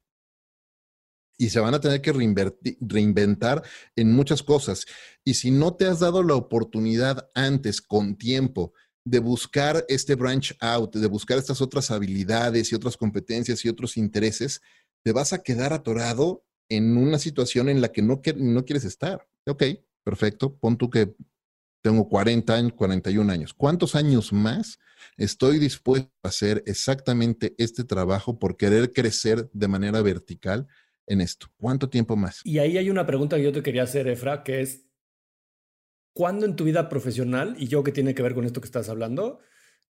[1.38, 2.14] Y se van a tener que
[2.80, 3.64] reinventar
[3.96, 4.86] en muchas cosas.
[5.24, 8.74] Y si no te has dado la oportunidad antes, con tiempo,
[9.06, 13.98] de buscar este branch out, de buscar estas otras habilidades y otras competencias y otros
[13.98, 14.62] intereses,
[15.04, 19.28] te vas a quedar atorado en una situación en la que no, quieres estar.
[19.46, 19.64] Ok,
[20.04, 21.16] perfecto, pon tú que
[21.84, 23.54] tengo 40 años, 41 años.
[23.54, 24.80] ¿Cuántos años más
[25.18, 30.68] estoy dispuesto a hacer exactamente este trabajo por querer crecer de manera vertical
[31.08, 31.48] en esto?
[31.58, 32.42] ¿Cuánto tiempo más?
[32.44, 34.88] Y ahí hay una pregunta que yo te quería hacer, Efra, que es,
[36.14, 38.90] ¿cuándo en tu vida profesional, y yo que tiene que ver con esto que estás
[38.90, 39.40] hablando,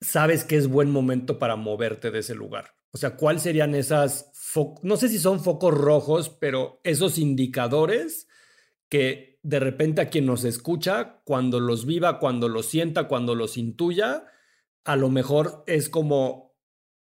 [0.01, 2.75] sabes que es buen momento para moverte de ese lugar?
[2.91, 4.31] O sea, ¿cuáles serían esas,
[4.83, 8.29] no sé si son focos rojos, pero esos indicadores
[8.89, 13.57] que de repente a quien nos escucha, cuando los viva, cuando los sienta, cuando los
[13.57, 14.25] intuya,
[14.85, 16.48] a lo mejor es como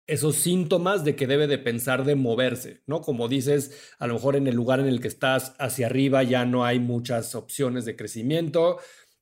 [0.06, 3.00] esos síntomas de que debe de pensar de moverse, ¿no?
[3.00, 6.44] Como dices, a lo mejor en el lugar en el que estás hacia arriba ya
[6.44, 8.78] no hay muchas opciones de crecimiento,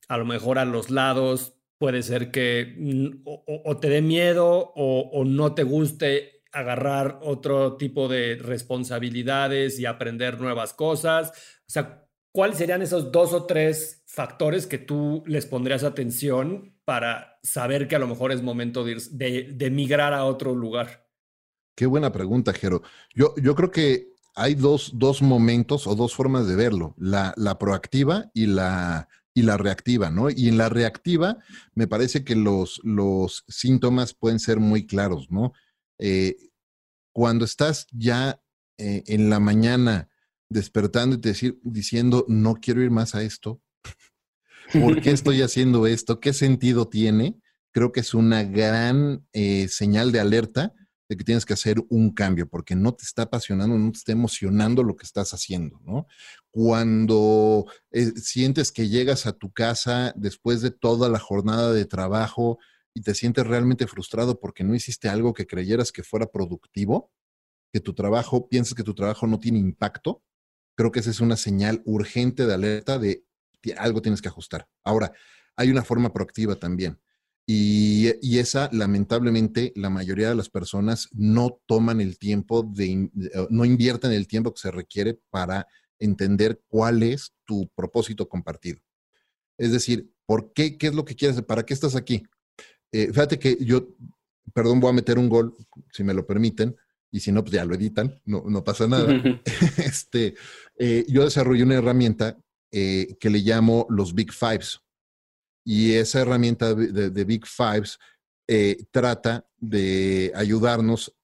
[0.08, 2.76] a lo mejor a los lados puede ser que
[3.24, 9.86] o, te dé miedo o, o no te guste agarrar otro tipo de responsabilidades y
[9.86, 11.30] aprender nuevas cosas.
[11.66, 12.01] O sea,
[12.32, 17.96] ¿cuáles serían esos dos o tres factores que tú les pondrías atención para saber que
[17.96, 21.06] a lo mejor es momento de, de, migrar a otro lugar?
[21.76, 22.82] Qué buena pregunta, Jero.
[23.14, 27.58] Yo, yo creo que hay dos, dos momentos o dos formas de verlo, la, la
[27.58, 30.30] proactiva y la, y la reactiva, ¿no?
[30.30, 31.38] Y en la reactiva
[31.74, 35.52] me parece que los, los síntomas pueden ser muy claros, ¿no?
[35.98, 36.36] Eh,
[37.12, 38.42] cuando estás ya
[38.78, 40.08] eh, en la mañana
[40.52, 43.60] despertando y decir, diciendo, no quiero ir más a esto.
[44.72, 46.20] ¿Por qué estoy haciendo esto?
[46.20, 47.38] ¿Qué sentido tiene?
[47.72, 50.74] Creo que es una gran eh, señal de alerta
[51.08, 54.12] de que tienes que hacer un cambio, porque no te está apasionando, no te está
[54.12, 56.06] emocionando lo que estás haciendo, ¿no?
[56.50, 62.58] Cuando eh, sientes que llegas a tu casa después de toda la jornada de trabajo
[62.94, 67.10] y te sientes realmente frustrado porque no hiciste algo que creyeras que fuera productivo,
[67.72, 70.22] que tu trabajo, piensas que tu trabajo no tiene impacto,
[70.74, 73.24] creo que esa es una señal urgente de alerta de
[73.76, 74.68] algo tienes que ajustar.
[74.84, 75.12] Ahora,
[75.56, 76.98] hay una forma proactiva también.
[77.46, 83.10] Y, esa, lamentablemente, la mayoría de las personas no toman el tiempo de,
[83.50, 85.66] no invierten el tiempo que se requiere para
[85.98, 88.80] entender cuál es tu propósito compartido.
[89.58, 90.78] Es decir, ¿por qué?
[90.78, 91.40] ¿Qué es lo que quieres?
[91.42, 92.22] ¿Para qué estás aquí?
[92.92, 93.88] Eh, fíjate que yo,
[94.54, 95.54] perdón, voy a meter un gol,
[95.92, 96.76] si me lo permiten
[97.12, 99.06] y si no, pues ya lo editan, no, no pasa nada.
[99.76, 100.34] este,
[100.78, 102.38] eh, yo desarrollé una herramienta
[102.72, 104.80] eh, que le llamo los Big Fives.
[105.64, 107.98] Y esa herramienta de, Big Fives
[108.48, 111.14] eh, trata de ayudarnos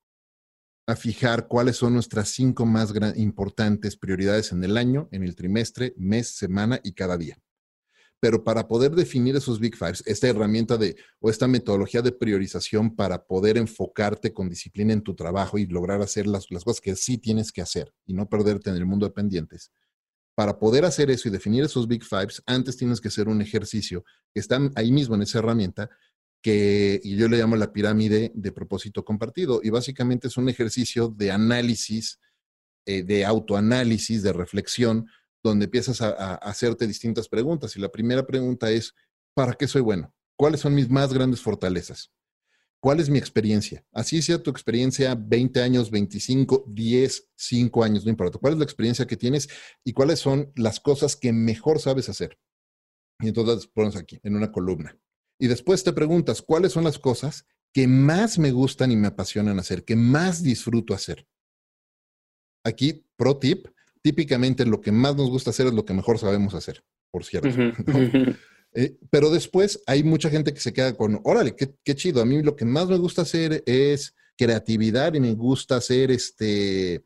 [0.86, 5.94] a fijar cuáles son nuestras cinco más importantes prioridades en el año, en el trimestre,
[5.96, 7.38] mes, semana y cada día.
[8.20, 12.96] Pero para poder definir esos Big Fives, esta herramienta de o esta metodología de priorización
[12.96, 16.96] para poder enfocarte con disciplina en tu trabajo y lograr hacer las, las cosas que
[16.96, 19.70] sí tienes que hacer y no perderte en el mundo de pendientes,
[20.38, 24.04] para poder hacer eso y definir esos Big Fives, antes tienes que hacer un ejercicio
[24.32, 25.90] que está ahí mismo en esa herramienta,
[26.40, 29.60] que y yo le llamo la pirámide de propósito compartido.
[29.64, 32.20] Y básicamente es un ejercicio de análisis,
[32.86, 35.08] eh, de autoanálisis, de reflexión
[35.42, 37.76] donde empiezas a, hacerte distintas preguntas.
[37.76, 38.94] Y la primera pregunta es,
[39.34, 40.12] ¿para qué soy bueno?
[40.36, 42.12] ¿Cuáles son mis más grandes fortalezas?
[42.80, 43.84] ¿Cuál es mi experiencia?
[43.92, 48.38] Así sea tu experiencia 20 años, 25, 10, 5 años, no importa.
[48.38, 49.48] ¿Cuál es la experiencia que tienes
[49.82, 52.38] y cuáles son las cosas que mejor sabes hacer?
[53.20, 54.96] Y entonces pones aquí, en una columna.
[55.40, 59.58] Y después te preguntas, ¿cuáles son las cosas que más me gustan y me apasionan
[59.58, 61.26] hacer, que más disfruto hacer?
[62.64, 63.66] Aquí, pro tip,
[64.08, 67.50] típicamente lo que más nos gusta hacer es lo que mejor sabemos hacer, por cierto.
[68.74, 72.20] Eh, pero después hay mucha gente que se queda con, órale, qué, qué, chido.
[72.20, 77.02] A mí lo que más me gusta hacer es creatividad y me gusta hacer este,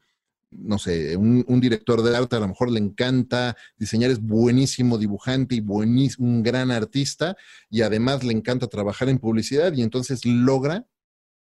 [0.51, 4.99] no sé, un, un, director de arte a lo mejor le encanta diseñar, es buenísimo
[4.99, 7.37] dibujante y buenísimo, un gran artista
[7.71, 10.85] y además le encanta trabajar en publicidad y entonces logra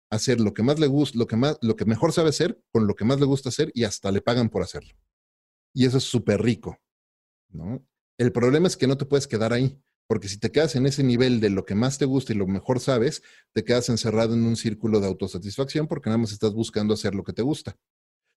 [0.09, 2.87] hacer lo que más le gusta, lo que más, lo que mejor sabe hacer con
[2.87, 4.95] lo que más le gusta hacer y hasta le pagan por hacerlo.
[5.73, 6.77] Y eso es súper rico,
[7.49, 7.85] ¿no?
[8.17, 9.81] El problema es que no te puedes quedar ahí.
[10.09, 12.47] Porque si te quedas en ese nivel de lo que más te gusta y lo
[12.47, 13.21] mejor sabes,
[13.53, 17.23] te quedas encerrado en un círculo de autosatisfacción porque nada más estás buscando hacer lo
[17.23, 17.77] que te gusta.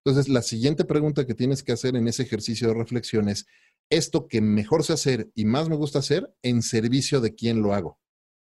[0.04, 3.46] Entonces, la siguiente pregunta que tienes que hacer en ese ejercicio de reflexión es,
[3.88, 7.72] esto que mejor sé hacer y más me gusta hacer, en servicio de quién lo
[7.72, 7.98] hago.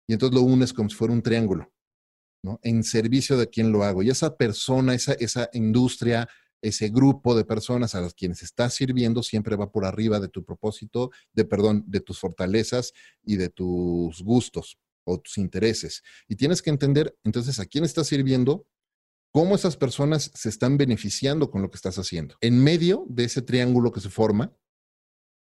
[0.08, 1.74] Y entonces lo unes como si fuera un triángulo,
[2.44, 2.60] ¿no?
[2.62, 4.04] En servicio de quién lo hago.
[4.04, 6.30] Y esa persona, esa, esa industria,
[6.62, 10.44] ese grupo de personas a las quienes estás sirviendo siempre va por arriba de tu
[10.44, 12.94] propósito, de perdón, de tus fortalezas
[13.24, 16.04] y de tus gustos o tus intereses.
[16.28, 18.68] Y tienes que entender entonces a quién estás sirviendo,
[19.32, 22.36] cómo esas personas se están beneficiando con lo que estás haciendo.
[22.42, 24.56] En medio de ese triángulo que se forma,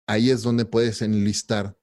[0.07, 1.77] ahí es donde puedes enlistar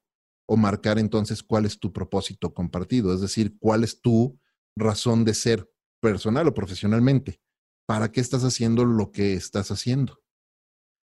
[0.46, 4.38] o marcar entonces cuál es tu propósito compartido, es decir, cuál es tu
[4.76, 5.70] razón de ser
[6.00, 7.40] personal o profesionalmente.
[7.86, 10.20] ¿Para qué estás haciendo lo que estás haciendo?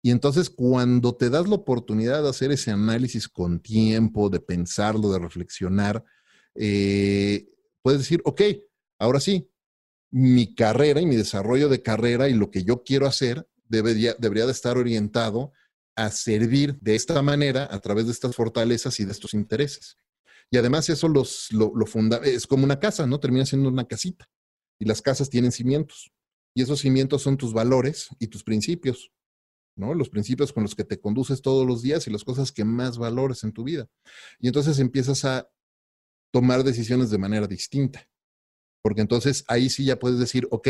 [0.01, 5.11] Y entonces cuando te das la oportunidad de hacer ese análisis con tiempo, de pensarlo,
[5.11, 6.03] de reflexionar,
[6.55, 7.49] eh,
[7.81, 8.41] puedes decir, ok,
[8.97, 9.51] ahora sí,
[10.11, 14.51] mi carrera y mi desarrollo de carrera y lo que yo quiero hacer debería, de
[14.51, 15.51] estar orientado
[15.95, 19.97] a servir de esta manera a través de estas fortalezas y de estos intereses.
[20.49, 23.19] Y además eso los, lo, lo funda, es como una casa, ¿no?
[23.19, 24.27] Termina siendo una casita.
[24.79, 26.11] Y las casas tienen cimientos.
[26.53, 29.11] Y esos cimientos son tus valores y tus principios,
[29.75, 29.93] ¿no?
[29.93, 32.97] Los principios con los que te conduces todos los días y las cosas que más
[32.97, 33.87] valores en tu vida.
[34.39, 35.49] Y entonces empiezas a
[36.31, 38.07] tomar decisiones de manera distinta.
[38.81, 40.69] Porque entonces ahí sí ya puedes decir, ok,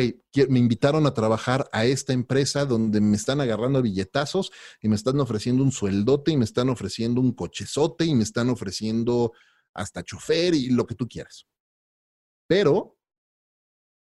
[0.50, 5.20] me invitaron a trabajar a esta empresa donde me están agarrando billetazos y me están
[5.20, 9.34] ofreciendo un sueldote y me están ofreciendo un cochezote y me están ofreciendo
[9.76, 11.46] hasta chofer y lo que tú quieras.
[12.48, 12.99] Pero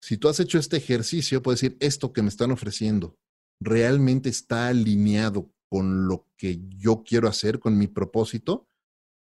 [0.06, 3.18] si tú has hecho este ejercicio, puedes decir, esto que me están ofreciendo
[3.60, 8.68] realmente está alineado con lo que yo quiero hacer, con mi propósito.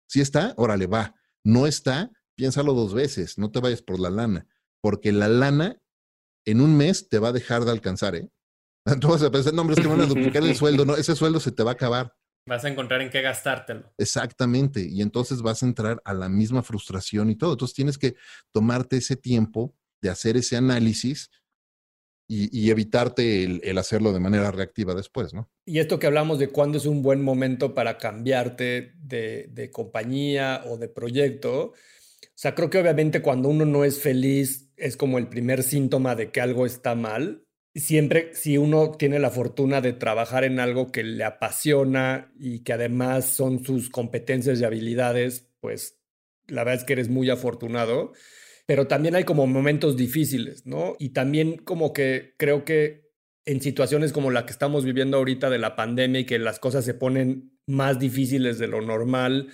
[0.07, 1.15] Si está, órale, va.
[1.43, 4.47] No está, piénsalo dos veces, no te vayas por la lana,
[4.83, 5.81] porque la lana
[6.45, 8.29] en un mes te va a dejar de alcanzar, ¿eh?
[9.01, 11.17] Tú vas a pensar, no, hombre, es que van a duplicar el sueldo, no, ese
[11.17, 12.15] sueldo se te va a acabar.
[12.47, 13.91] Vas a encontrar en qué gastártelo.
[13.97, 17.53] Exactamente, y entonces vas a entrar a la misma frustración y todo.
[17.53, 18.17] Entonces tienes que
[18.53, 21.31] tomarte ese tiempo de hacer ese análisis
[22.29, 25.51] y, evitarte el, hacerlo de manera reactiva después, ¿no?
[25.67, 30.63] Y esto que hablamos de cuándo es un buen momento para cambiarte de, de compañía
[30.67, 31.73] o de proyecto,
[32.35, 36.17] o sea, creo que obviamente cuando uno no es feliz es como el primer síntoma
[36.17, 37.45] de que algo está mal.
[37.75, 42.73] Siempre si uno tiene la fortuna de trabajar en algo que le apasiona y que
[42.73, 45.99] además son sus competencias y habilidades, pues
[46.49, 48.13] la verdad es que eres muy afortunado
[48.67, 50.97] pero también hay como momentos difíciles, ¿no?
[50.99, 53.13] Y también como que creo que
[53.47, 56.85] en situaciones como la que estamos viviendo ahorita de la pandemia y que las cosas
[56.85, 59.49] se ponen más difíciles de lo normal,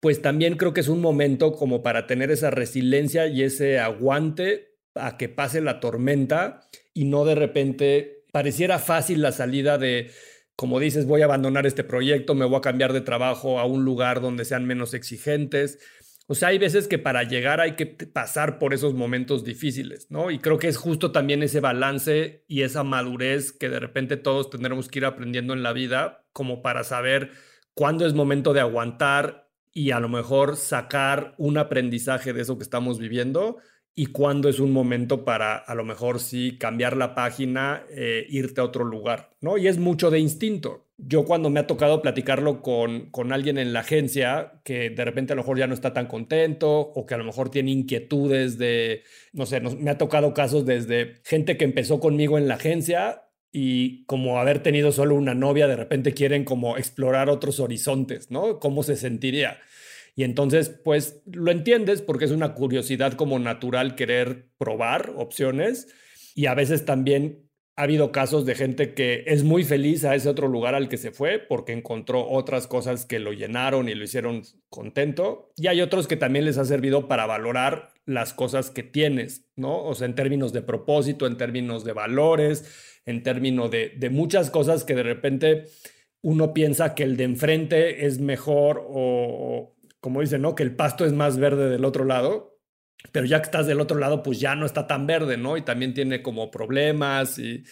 [0.00, 4.76] pues también creo que es un momento como para tener esa resiliencia y ese aguante
[4.94, 10.10] a que pase la tormenta y no de repente pareciera fácil la salida de,
[10.54, 13.84] como dices, voy a abandonar este proyecto, me voy a cambiar de trabajo a un
[13.84, 15.80] lugar donde sean menos exigentes
[16.30, 20.30] o sea, hay veces que para llegar hay que pasar por esos momentos difíciles, ¿no?
[20.30, 24.50] Y creo que es justo también ese balance y esa madurez que de repente todos
[24.50, 27.30] tendremos que ir aprendiendo en la vida, como para saber
[27.72, 32.64] cuándo es momento de aguantar y a lo mejor sacar un aprendizaje de eso que
[32.64, 33.56] estamos viviendo
[33.94, 38.60] y cuándo es un momento para a lo mejor sí cambiar la página, eh, irte
[38.60, 39.56] a otro lugar, ¿no?
[39.56, 43.72] Y es mucho de instinto yo cuando me ha tocado platicarlo con, con, alguien en
[43.72, 47.14] la agencia que de repente a lo mejor ya no está tan contento o que
[47.14, 51.64] a lo mejor tiene inquietudes de, no sé, me ha tocado casos desde gente que
[51.64, 56.44] empezó conmigo en la agencia y como haber tenido solo una novia, de repente quieren
[56.44, 58.58] como explorar otros horizontes, ¿no?
[58.58, 59.58] ¿Cómo se sentiría?
[60.16, 65.86] Y entonces, pues lo entiendes porque es una curiosidad como natural querer probar opciones
[66.34, 67.47] y a veces también
[67.78, 70.96] ha habido casos de gente que es muy feliz a ese otro lugar al que
[70.96, 75.52] se fue porque encontró otras cosas que lo llenaron y lo hicieron contento.
[75.56, 79.84] Y hay otros que también les ha servido para valorar las cosas que tienes, ¿no?
[79.84, 84.50] O sea, en términos de propósito, en términos de valores, en términos de, de muchas
[84.50, 85.64] cosas que de repente
[86.20, 90.56] uno piensa que el de enfrente es mejor o como dicen, ¿no?
[90.56, 92.57] Que el pasto es más verde del otro lado,
[93.12, 95.56] pero ya que estás del otro lado, pues ya no está tan verde, ¿no?
[95.56, 97.64] Y también tiene como problemas y,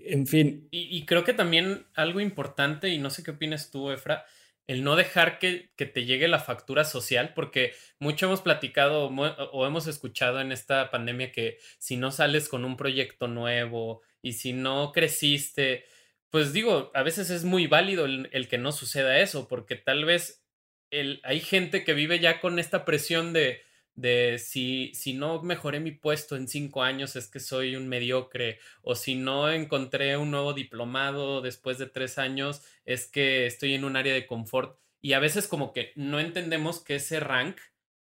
[0.00, 0.68] en fin.
[0.70, 4.24] Y, creo que también algo importante, y no sé qué opinas tú, Efra,
[4.66, 9.66] el no dejar que, que, te llegue la factura social, porque mucho hemos platicado o
[9.66, 14.52] hemos escuchado en esta pandemia que si no sales con un proyecto nuevo y si
[14.52, 15.84] no creciste,
[16.30, 20.44] pues digo, a veces es muy válido el, que no suceda eso, porque tal vez
[20.90, 23.62] el, hay gente que vive ya con esta presión de,
[23.94, 28.58] de si, si no mejoré mi puesto en cinco años es que soy un mediocre,
[28.82, 33.84] o si no encontré un nuevo diplomado después de tres años es que estoy en
[33.84, 34.78] un área de confort.
[35.00, 37.56] Y a veces como que no entendemos que ese rank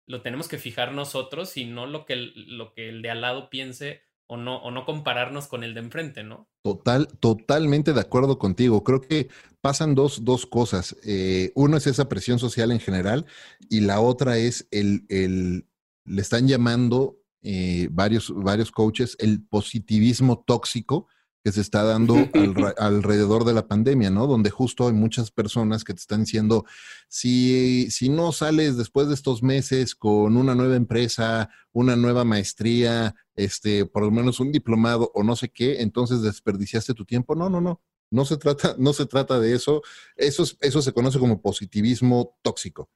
[0.06, 3.50] lo tenemos que fijar nosotros y no lo que lo que el de al lado
[3.50, 6.48] piense o no, o no compararnos con el de enfrente, ¿no?
[6.62, 8.84] Total, totalmente de acuerdo contigo.
[8.84, 9.30] Creo que
[9.60, 10.96] pasan dos, dos cosas.
[11.04, 13.26] Eh, uno es esa presión social en general
[13.70, 15.69] y la otra es el, el
[16.10, 21.08] le están llamando eh, varios, varios coaches el positivismo tóxico
[21.44, 22.16] que se está dando
[22.78, 24.28] alrededor de la pandemia, ¿no?
[24.28, 26.66] Donde justo hay muchas personas que te están diciendo,
[27.08, 33.16] si, si no sales después de estos meses con una nueva empresa, una nueva maestría,
[33.36, 37.36] este, por lo menos un diplomado o no sé qué, entonces desperdiciaste tu tiempo.
[37.36, 37.82] No, no, no.
[38.12, 39.82] No se trata, no se trata de eso.
[40.16, 42.90] Eso, eso se conoce como positivismo tóxico.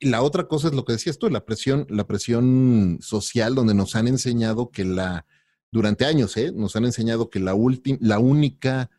[0.00, 3.94] La otra cosa es lo que decías tú, la presión, la presión social, donde nos
[3.96, 5.26] han enseñado que la,
[5.70, 6.52] durante años, ¿eh?
[6.54, 7.56] nos han enseñado que la,
[8.00, 8.90] la única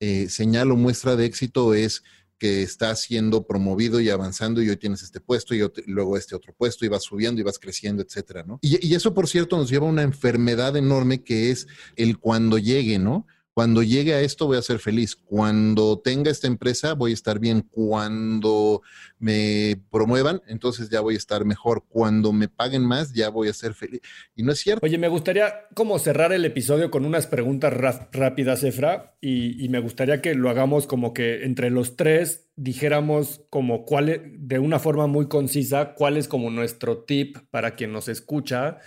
[0.00, 2.02] eh, señal o muestra de éxito es
[2.38, 6.52] que estás siendo promovido y avanzando y hoy tienes este puesto y luego este otro
[6.52, 8.58] puesto y vas subiendo y vas creciendo, etcétera, ¿no?
[8.60, 11.66] Y, y, eso, por cierto, nos lleva a una enfermedad enorme que es
[11.96, 13.26] el cuando llegue, ¿no?
[13.56, 15.16] Cuando llegue a esto voy a ser feliz.
[15.16, 17.62] Cuando tenga esta empresa voy a estar bien.
[17.62, 18.82] Cuando
[19.18, 21.86] me promuevan, entonces ya voy a estar mejor.
[21.88, 24.02] Cuando me paguen más, ya voy a ser feliz.
[24.34, 24.84] Y no es cierto.
[24.84, 27.72] Oye, me gustaría como cerrar el episodio con unas preguntas
[28.12, 33.86] rápidas, Efra, y, me gustaría que lo hagamos como que entre los tres dijéramos como
[33.86, 38.08] cuál, e, de una forma muy concisa, cuál es como nuestro tip para quien nos
[38.08, 38.80] escucha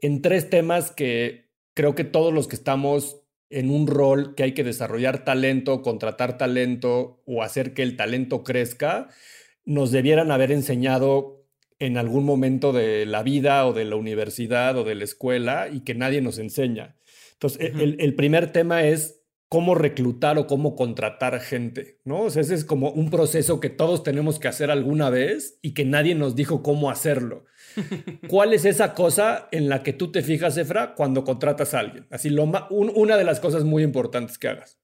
[0.00, 4.52] en tres temas que creo que todos los que estamos en un rol que hay
[4.52, 9.08] que desarrollar talento, contratar talento o hacer que el talento crezca,
[9.64, 11.36] nos debieran haber enseñado
[11.78, 15.80] en algún momento de la vida o de la universidad o de la escuela y
[15.80, 16.96] que nadie nos enseña.
[17.34, 22.22] Entonces, e, el, primer tema es cómo reclutar o cómo contratar gente, ¿no?
[22.22, 25.74] O sea, ese es como un proceso que todos tenemos que hacer alguna vez y
[25.74, 27.44] que nadie nos dijo cómo hacerlo.
[28.28, 32.06] ¿Cuál es esa cosa en la que tú te fijas, Efra, cuando contratas a alguien?
[32.10, 34.78] Así, lo una de las cosas muy importantes que hagas.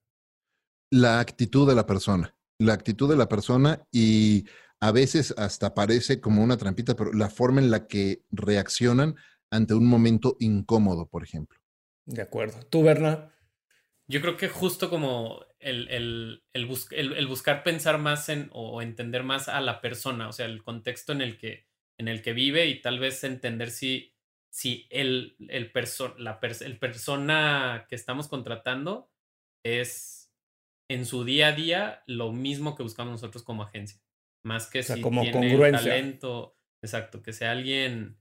[0.91, 2.35] La actitud de la persona.
[2.59, 4.45] La actitud de la persona y
[4.79, 9.15] a veces hasta parece como una trampita, pero la forma en la que reaccionan
[9.49, 11.59] ante un momento incómodo, por ejemplo.
[12.05, 12.59] De acuerdo.
[12.69, 13.31] ¿Tú, Berna?
[14.07, 19.61] Yo creo que justo como el, el, buscar pensar más en o entender más a
[19.61, 21.65] la persona, o sea, el contexto en el que
[21.99, 24.13] en el que vive y tal vez entender si,
[24.51, 25.71] si el, el,
[26.17, 29.11] la el persona que estamos contratando
[29.65, 30.31] es
[30.89, 34.01] en su día a día lo mismo que buscamos nosotros como agencia.
[34.45, 38.17] Más que si como tiene talento, exacto, que sea alguien,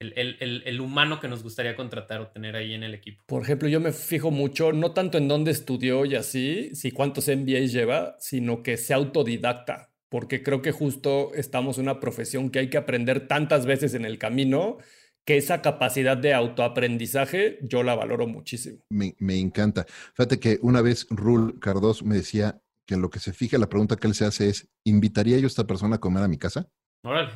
[0.00, 3.22] el, el, el, humano que nos gustaría contratar o tener ahí en el equipo.
[3.26, 7.28] Por ejemplo, yo me fijo mucho, no tanto en dónde estudió y así, si cuántos
[7.28, 12.60] MBAs lleva, sino que sea autodidacta porque creo que justo estamos en una profesión que
[12.60, 14.78] hay que aprender tantas veces en el camino
[15.26, 18.78] que esa capacidad de autoaprendizaje yo la valoro muchísimo.
[18.88, 19.84] Me, encanta.
[20.14, 23.96] Fíjate que una vez Rul Cardos me decía que lo que se fija, la pregunta
[23.96, 26.68] que él se hace es, ¿invitaría yo a esta persona a comer a mi casa?
[27.02, 27.32] Órale,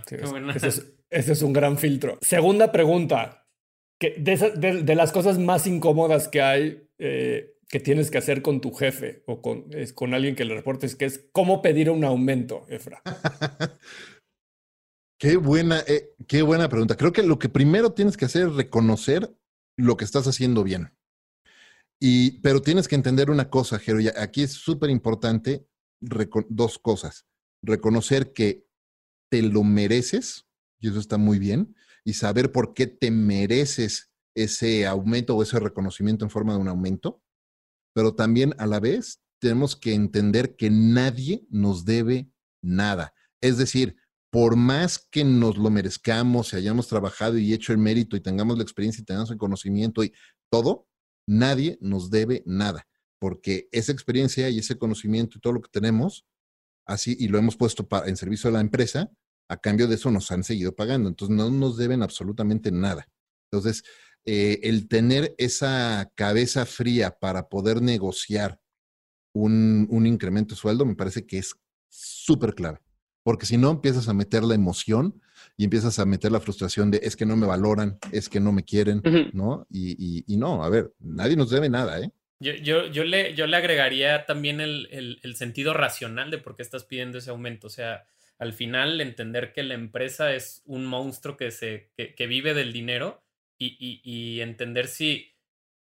[0.54, 2.18] ese, es, un gran filtro.
[2.20, 3.48] Segunda pregunta,
[3.98, 8.72] que de, las cosas más incómodas que hay, eh, que tienes que hacer con tu
[8.72, 13.00] jefe o con, con alguien que le reportes, que es cómo pedir un aumento, Efra.
[15.20, 16.96] qué, buena, eh, qué buena pregunta.
[16.96, 19.32] Creo que lo que primero tienes que hacer es reconocer
[19.78, 20.92] lo que estás haciendo bien.
[22.00, 25.64] Y, pero tienes que entender una cosa, Jero, aquí es súper importante
[26.00, 27.26] dos cosas.
[27.62, 28.66] Reconocer que
[29.30, 30.48] te lo mereces,
[30.80, 35.60] y eso está muy bien, y saber por qué te mereces ese aumento o ese
[35.60, 37.22] reconocimiento en forma de un aumento
[37.94, 42.30] pero también a la vez tenemos que entender que nadie nos debe
[42.62, 43.14] nada.
[43.40, 43.96] Es decir,
[44.30, 48.56] por más que nos lo merezcamos y hayamos trabajado y hecho el mérito y tengamos
[48.56, 50.12] la experiencia y tengamos el conocimiento y
[50.50, 50.86] todo,
[51.26, 52.86] nadie nos debe nada,
[53.18, 56.26] porque esa experiencia y ese conocimiento y todo lo que tenemos,
[56.86, 59.10] así y lo hemos puesto en servicio de la empresa,
[59.48, 61.08] a cambio de eso nos han seguido pagando.
[61.08, 63.08] Entonces no nos deben absolutamente nada.
[63.50, 63.82] Entonces,
[64.24, 68.60] eh, el tener esa cabeza fría para poder negociar
[69.32, 71.54] un, un incremento de sueldo me parece que es
[71.88, 72.80] súper clave.
[73.22, 75.20] Porque si no, empiezas a meter la emoción
[75.56, 78.52] y empiezas a meter la frustración de es que no me valoran, es que no
[78.52, 79.02] me quieren,
[79.32, 79.66] ¿no?
[79.70, 82.10] Y, y, no, a ver, nadie nos debe nada, ¿eh?
[82.42, 86.56] Yo, yo, yo, le, yo le agregaría también el, el, el, sentido racional de por
[86.56, 87.66] qué estás pidiendo ese aumento.
[87.66, 88.06] O sea,
[88.38, 92.72] al final entender que la empresa es un monstruo que, se, que, que vive del
[92.72, 93.22] dinero
[93.60, 95.36] y, y, entender si,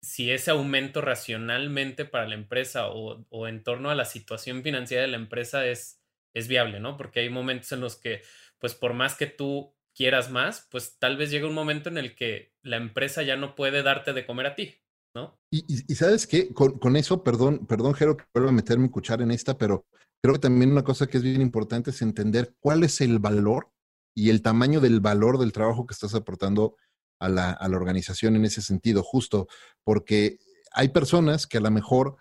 [0.01, 5.03] si ese aumento racionalmente para la empresa o, o en torno a la situación financiera
[5.03, 6.01] de la empresa es,
[6.33, 6.97] es viable, ¿no?
[6.97, 8.23] Porque hay momentos en los que,
[8.59, 12.15] pues por más que tú quieras más, pues tal vez llega un momento en el
[12.15, 14.75] que la empresa ya no puede darte de comer a ti,
[15.15, 15.41] ¿no?
[15.51, 18.91] Y, y, sabes qué, con, con, eso, perdón, perdón, Jero, que vuelvo a meter mi
[18.91, 19.87] cuchara en esta, pero
[20.23, 23.73] creo que también una cosa que es bien importante es entender cuál es el valor
[24.15, 26.77] y el tamaño del valor del trabajo que estás aportando
[27.19, 29.49] a la, a la organización en ese sentido, justo
[29.85, 30.39] porque
[30.73, 32.17] hay personas que a lo mejor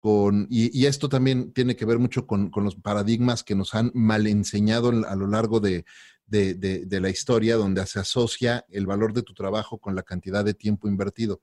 [0.00, 3.92] con, y, esto también tiene que ver mucho con, con, los paradigmas que nos han
[3.94, 5.84] mal enseñado a lo largo de,
[6.26, 10.02] de, de, de, la historia, donde se asocia el valor de tu trabajo con la
[10.02, 11.42] cantidad de tiempo invertido.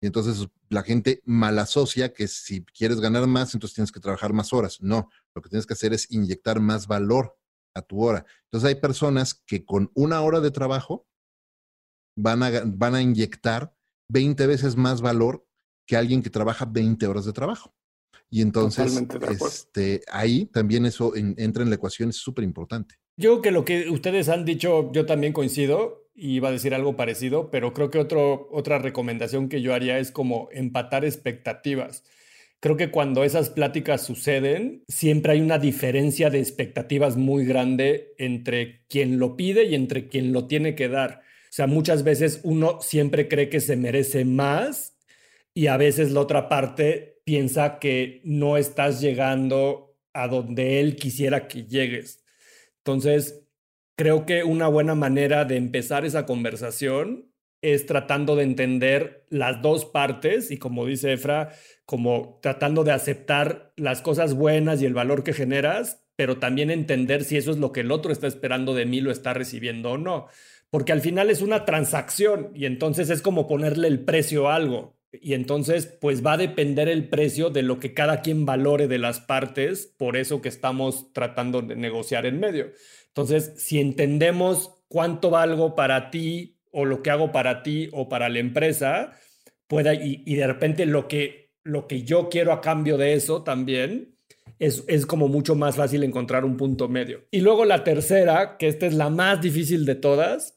[0.00, 4.32] Y entonces la gente mal asocia que si quieres ganar más, entonces tienes que trabajar
[4.32, 4.78] más horas.
[4.80, 7.36] No, lo que tienes que hacer es inyectar más valor
[7.74, 8.24] a tu hora.
[8.44, 11.06] Entonces hay personas que con una hora de trabajo
[12.16, 13.74] van a, van a inyectar
[14.08, 15.46] 20 veces más valor
[15.86, 17.74] que alguien que trabaja 20 horas de trabajo.
[18.30, 22.96] Y entonces, este, ahí también eso en, entra en la ecuación, es súper importante.
[23.16, 26.74] Yo creo que lo que ustedes han dicho, yo también coincido y iba a decir
[26.74, 32.04] algo parecido, pero creo que otro, otra recomendación que yo haría es como empatar expectativas.
[32.60, 38.84] Creo que cuando esas pláticas suceden, siempre hay una diferencia de expectativas muy grande entre
[38.88, 41.22] quien lo pide y entre quien lo tiene que dar.
[41.54, 44.98] O sea, muchas veces uno siempre cree que se merece más
[45.54, 51.46] y a veces la otra parte piensa que no estás llegando a donde él quisiera
[51.46, 52.24] que llegues.
[52.78, 53.46] Entonces,
[53.96, 57.30] creo que una buena manera de empezar esa conversación
[57.62, 61.52] es tratando de entender las dos partes y como dice Efra,
[61.86, 67.22] como tratando de aceptar las cosas buenas y el valor que generas, pero también entender
[67.22, 69.98] si eso es lo que el otro está esperando de mí, lo está recibiendo o
[69.98, 70.26] no.
[70.74, 74.96] Porque al final es una transacción y entonces es como ponerle el precio a algo.
[75.12, 78.98] Y entonces, pues va a depender el precio de lo que cada quien valore de
[78.98, 82.72] las partes, por eso que estamos tratando de negociar en medio.
[83.06, 88.28] Entonces, si entendemos cuánto valgo para ti o lo que hago para ti o para
[88.28, 89.12] la empresa,
[89.68, 94.16] pueda, y, de repente lo que, lo que yo quiero a cambio de eso también,
[94.58, 97.26] es, es, como mucho más fácil encontrar un punto medio.
[97.30, 100.54] Y luego la tercera, que esta es la más difícil de todas,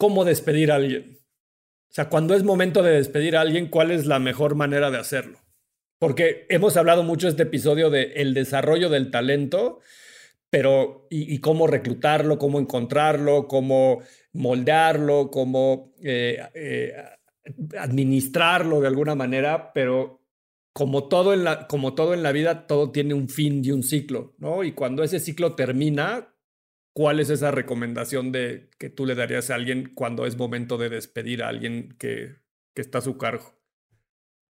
[0.00, 1.18] cómo despedir a alguien.
[1.90, 4.96] O sea, cuando es momento de despedir a alguien, ¿cuál es la mejor manera de
[4.96, 5.38] hacerlo?
[5.98, 9.80] Porque hemos hablado mucho este episodio de el desarrollo del talento,
[10.48, 14.00] pero y, cómo reclutarlo, cómo encontrarlo, cómo
[14.32, 16.94] moldearlo, cómo eh, eh,
[17.78, 20.22] administrarlo de alguna manera, pero
[20.72, 23.82] como todo, en la, como todo en la vida, todo tiene un fin y un
[23.82, 24.64] ciclo, ¿no?
[24.64, 26.29] Y cuando ese ciclo termina,
[26.92, 30.88] ¿Cuál es esa recomendación de que tú le darías a alguien cuando es momento de
[30.88, 32.36] despedir a alguien que,
[32.74, 33.54] que está a su cargo?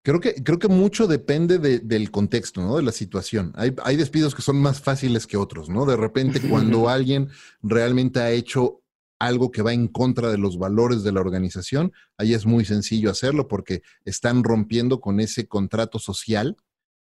[0.02, 2.76] Creo que, creo que mucho depende de, del contexto, ¿no?
[2.76, 3.52] De la situación.
[3.54, 5.84] Hay, hay despidos que son más fáciles que otros, ¿no?
[5.84, 7.28] De repente, cuando alguien
[7.62, 8.82] realmente ha hecho
[9.18, 13.10] algo que va en contra de los valores de la organización, ahí es muy sencillo
[13.10, 16.56] hacerlo porque están rompiendo con ese contrato social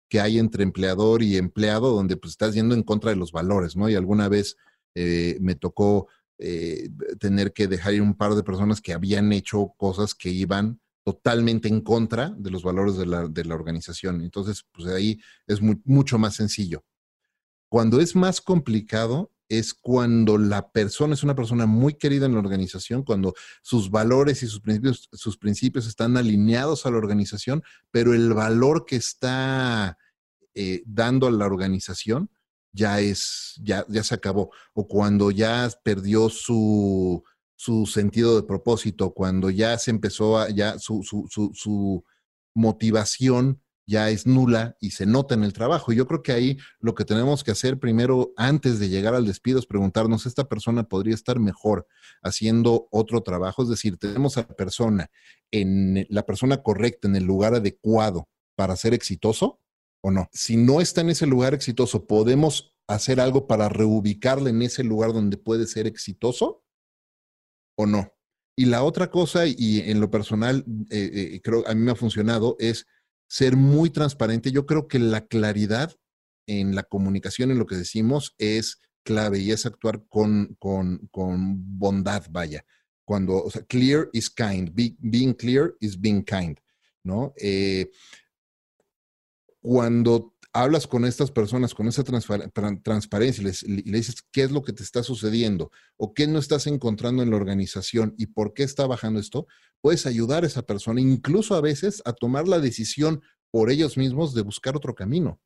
[0.09, 3.77] que hay entre empleador y empleado, donde pues estás yendo en contra de los valores,
[3.77, 3.91] ¿no?
[3.91, 4.57] Y alguna vez
[4.99, 6.89] eh, me tocó eh,
[7.21, 11.69] tener que dejar ir un par de personas que habían hecho cosas que iban totalmente
[11.69, 14.23] en contra de los valores de la, de la organización.
[14.23, 16.83] Entonces, pues ahí es mucho más sencillo.
[17.69, 22.41] Cuando es más complicado es cuando la persona es una persona muy querida en la
[22.41, 28.15] organización, cuando sus valores y sus principios, sus principios están alineados a la organización, pero
[28.15, 29.99] el valor que está
[30.55, 32.31] eh, dando a la organización
[32.77, 34.51] ya es, ya, ya se acabó.
[34.75, 37.25] O cuando ya perdió su,
[37.57, 42.05] su sentido de propósito, cuando ya se empezó a, ya su, su, su, su
[42.55, 45.93] motivación ya es nula y se nota en el trabajo.
[45.93, 49.61] Yo creo que ahí lo que tenemos que hacer primero, antes de llegar al despido,
[49.61, 51.87] es preguntarnos, ¿esta persona podría estar mejor
[52.23, 53.63] haciendo otro trabajo?
[53.63, 55.09] Es decir, tenemos a la persona
[55.53, 59.61] en la persona correcta, en el lugar adecuado para ser exitoso
[60.07, 60.29] o no.
[60.33, 65.13] Si no está en ese lugar exitoso, podemos hacer algo para reubicarle en ese lugar
[65.13, 66.63] donde puede ser exitoso
[67.77, 68.13] o no.
[68.57, 71.97] Y la otra cosa, y en lo personal, eh, eh, creo a mí me ha
[71.97, 72.87] funcionado, es
[73.29, 74.53] ser muy transparente.
[74.53, 75.93] Yo creo que la claridad
[76.47, 81.79] en la comunicación, en lo que decimos, es clave y es actuar con, con, con
[81.81, 82.65] bondad, vaya.
[83.05, 84.71] Cuando, clear is kind.
[84.73, 86.59] being clear is being kind,
[87.03, 87.35] ¿no?
[87.39, 87.91] Eh,
[89.67, 94.73] cuando hablas con estas personas con esa transparencia y, le dices qué es lo que
[94.73, 98.87] te está sucediendo o qué no estás encontrando en la organización y por qué está
[98.87, 99.49] bajando esto,
[99.81, 104.35] puedes ayudar a esa persona, incluso a veces a tomar la decisión por ellos mismos
[104.35, 105.41] de buscar otro camino.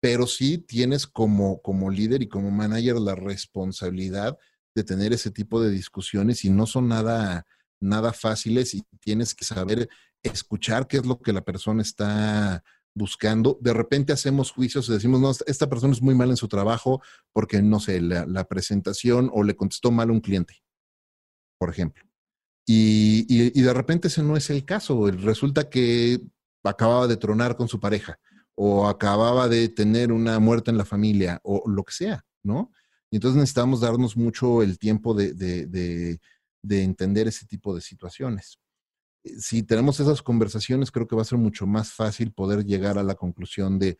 [0.00, 4.36] Pero sí tienes como, como líder y como manager la responsabilidad
[4.74, 7.46] de tener ese tipo de discusiones y no son nada,
[7.80, 9.88] nada fáciles y tienes que saber
[10.22, 12.62] escuchar qué es lo que la persona está
[12.94, 13.58] buscando.
[13.60, 17.02] De repente hacemos juicios y decimos, no, esta persona es muy mal en su trabajo
[17.32, 20.62] porque, no sé, la, presentación o le contestó mal a un cliente,
[21.58, 22.04] por ejemplo.
[22.66, 25.10] Y, y, de repente ese no es el caso.
[25.10, 26.20] Resulta que
[26.62, 28.18] acababa de tronar con su pareja
[28.54, 32.72] o acababa de tener una muerte en la familia o lo que sea, ¿no?
[33.10, 36.18] Y entonces necesitamos darnos mucho el tiempo de, de,
[36.62, 38.58] de entender ese tipo de situaciones
[39.24, 43.02] si tenemos esas conversaciones, creo que va a ser mucho más fácil poder llegar a
[43.02, 43.96] la conclusión de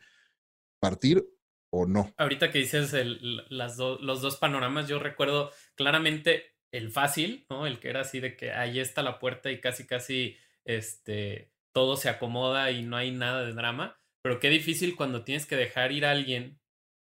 [0.79, 1.25] partir
[1.71, 2.13] o no.
[2.17, 2.93] Ahorita que dices
[3.49, 7.65] las los dos panoramas, yo recuerdo claramente el fácil, ¿no?
[7.65, 11.97] El que era así de que ahí está la puerta y casi, casi, este, todo
[11.97, 13.99] se acomoda y no hay nada de drama.
[14.21, 16.59] Pero qué difícil cuando tienes que dejar ir a alguien,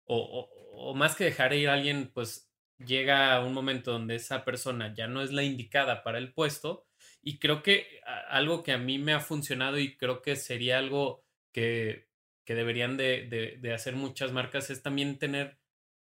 [0.06, 4.94] o, o más que dejar ir a alguien, pues llega un momento donde esa persona
[4.94, 6.86] ya no es la indicada para el puesto
[7.24, 11.24] y creo que algo que a mí me ha funcionado y creo que sería algo
[11.52, 12.08] que,
[12.44, 15.58] que deberían de, de, hacer muchas marcas es también tener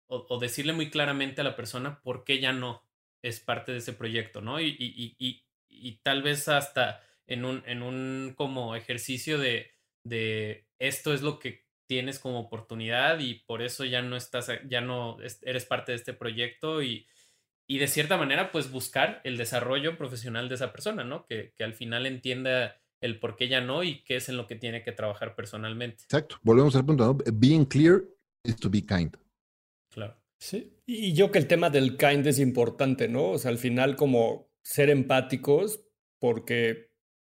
[0.09, 2.85] o, decirle muy claramente a la persona por qué ya no
[3.23, 4.61] es parte de ese proyecto, ¿no?
[4.61, 9.73] Y, y, y, y tal vez hasta en un, en un como ejercicio de,
[10.05, 14.81] de esto es lo que tienes como oportunidad y por eso ya no estás, ya
[14.81, 17.07] no eres parte de este proyecto y,
[17.67, 21.27] y de cierta manera, pues buscar el desarrollo profesional de esa persona, ¿no?
[21.27, 24.47] Que, que, al final entienda el por qué ya no y qué es en lo
[24.47, 26.05] que tiene que trabajar personalmente.
[26.05, 26.39] Exacto.
[26.43, 27.19] Volvemos al punto, ¿no?
[27.33, 28.05] Being clear
[28.45, 29.17] is to be kind.
[29.91, 30.17] Claro.
[30.39, 30.73] Sí.
[30.87, 33.31] Y yo que el tema del kind es importante, ¿no?
[33.31, 35.81] O sea, al final como ser empáticos,
[36.19, 36.91] porque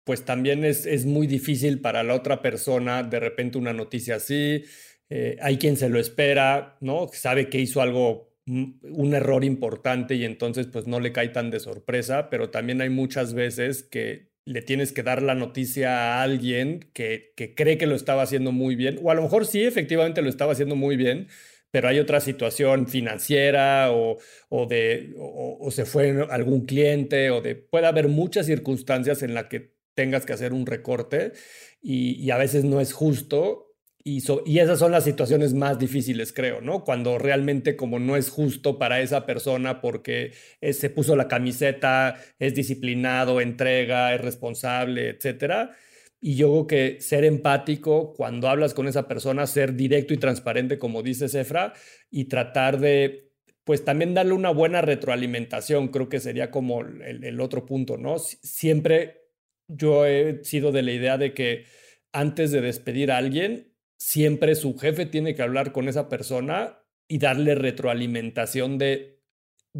[0.03, 4.63] pues también es, es muy difícil para la otra persona de repente una noticia así.
[5.09, 7.07] Eh, hay quien se lo espera, ¿no?
[7.11, 11.59] Sabe que hizo algo un error importante y entonces pues no le cae tan de
[11.59, 16.89] sorpresa, pero también hay muchas veces que le tienes que dar la noticia a alguien
[16.93, 20.29] que, cree que lo estaba haciendo muy bien, o a lo mejor sí, efectivamente lo
[20.29, 21.27] estaba haciendo muy bien,
[21.69, 24.17] pero hay otra situación financiera o,
[24.49, 29.45] o de, o, se fue algún cliente o de, puede haber muchas circunstancias en las
[29.45, 31.33] que tengas que hacer un recorte
[31.81, 33.68] y a veces no es justo
[34.03, 36.83] y, esas son las situaciones más difíciles, creo, ¿no?
[36.85, 40.31] Cuando realmente como no es justo para esa persona porque
[40.61, 45.75] eh, se puso la camiseta, es disciplinado, entrega, es responsable, etcétera.
[46.21, 50.79] Y yo creo que ser empático cuando hablas con esa persona, ser directo y transparente,
[50.79, 51.73] como dice Cefra,
[52.09, 53.31] y tratar de,
[53.63, 58.17] pues también darle una buena retroalimentación, creo que sería como el otro punto, ¿no?
[58.19, 59.29] Siempre
[59.67, 61.65] yo he sido de la idea de que
[62.11, 63.69] antes de despedir a alguien,
[63.99, 69.19] siempre su jefe tiene que hablar con esa persona y darle retroalimentación de,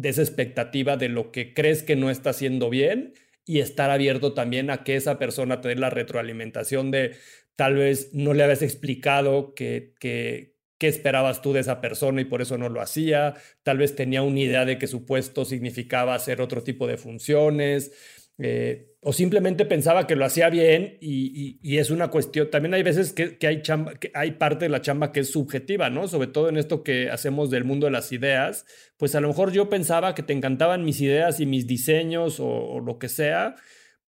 [0.00, 3.14] esa expectativa de lo que crees que no está haciendo bien
[3.44, 7.16] y estar abierto también a que esa persona te la retroalimentación de
[7.56, 12.24] tal vez no le habías explicado que, que, qué esperabas tú de esa persona y
[12.24, 16.14] por eso no lo hacía, tal vez tenía una idea de que su puesto significaba
[16.14, 17.92] hacer otro tipo de funciones,
[18.38, 23.14] eh, o simplemente pensaba que lo hacía bien y, es una cuestión, también hay veces
[23.14, 26.06] que, hay chamba, que hay parte de la chamba que es subjetiva, ¿no?
[26.06, 28.66] Sobre todo en esto que hacemos del mundo de las ideas,
[28.98, 32.80] pues a lo mejor yo pensaba que te encantaban mis ideas y mis diseños o,
[32.80, 33.56] lo que sea,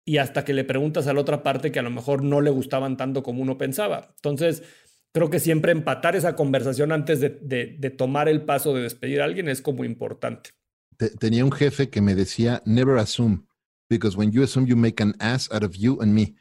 [0.05, 2.51] y hasta que le preguntas a la otra parte que a lo mejor no le
[2.51, 4.13] gustaban tanto como uno pensaba.
[4.17, 4.65] Entonces,
[5.13, 7.29] creo que siempre empatar esa conversación antes de,
[7.79, 10.51] de tomar el paso de despedir a alguien es como importante.
[11.21, 13.45] Tenía un jefe que me decía, never assume
[13.91, 16.37] because when you assume you make an ass out of you and me.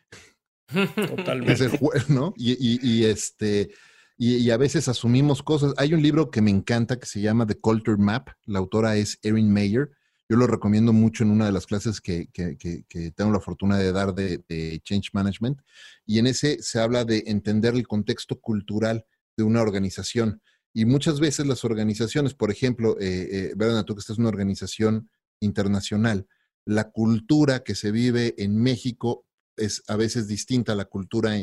[0.71, 1.79] Totalmente.
[2.07, 2.33] ¿no?
[2.37, 3.71] Y, y, este,
[4.17, 5.73] y, a veces asumimos cosas.
[5.77, 8.29] Hay un libro que me encanta que se llama The Culture Map.
[8.45, 9.89] La autora es Erin Mayer.
[10.29, 13.79] Yo lo recomiendo mucho en una de las clases que, que, que, tengo la fortuna
[13.79, 15.59] de dar de, de, Change Management.
[16.05, 20.39] Y en ese se habla de entender el contexto cultural de una organización.
[20.71, 25.09] Y muchas veces las organizaciones, por ejemplo, eh, eh, tú que esta es una organización
[25.39, 26.27] internacional,
[26.70, 29.26] la cultura que se vive en México
[29.57, 31.36] es a veces distinta a la cultura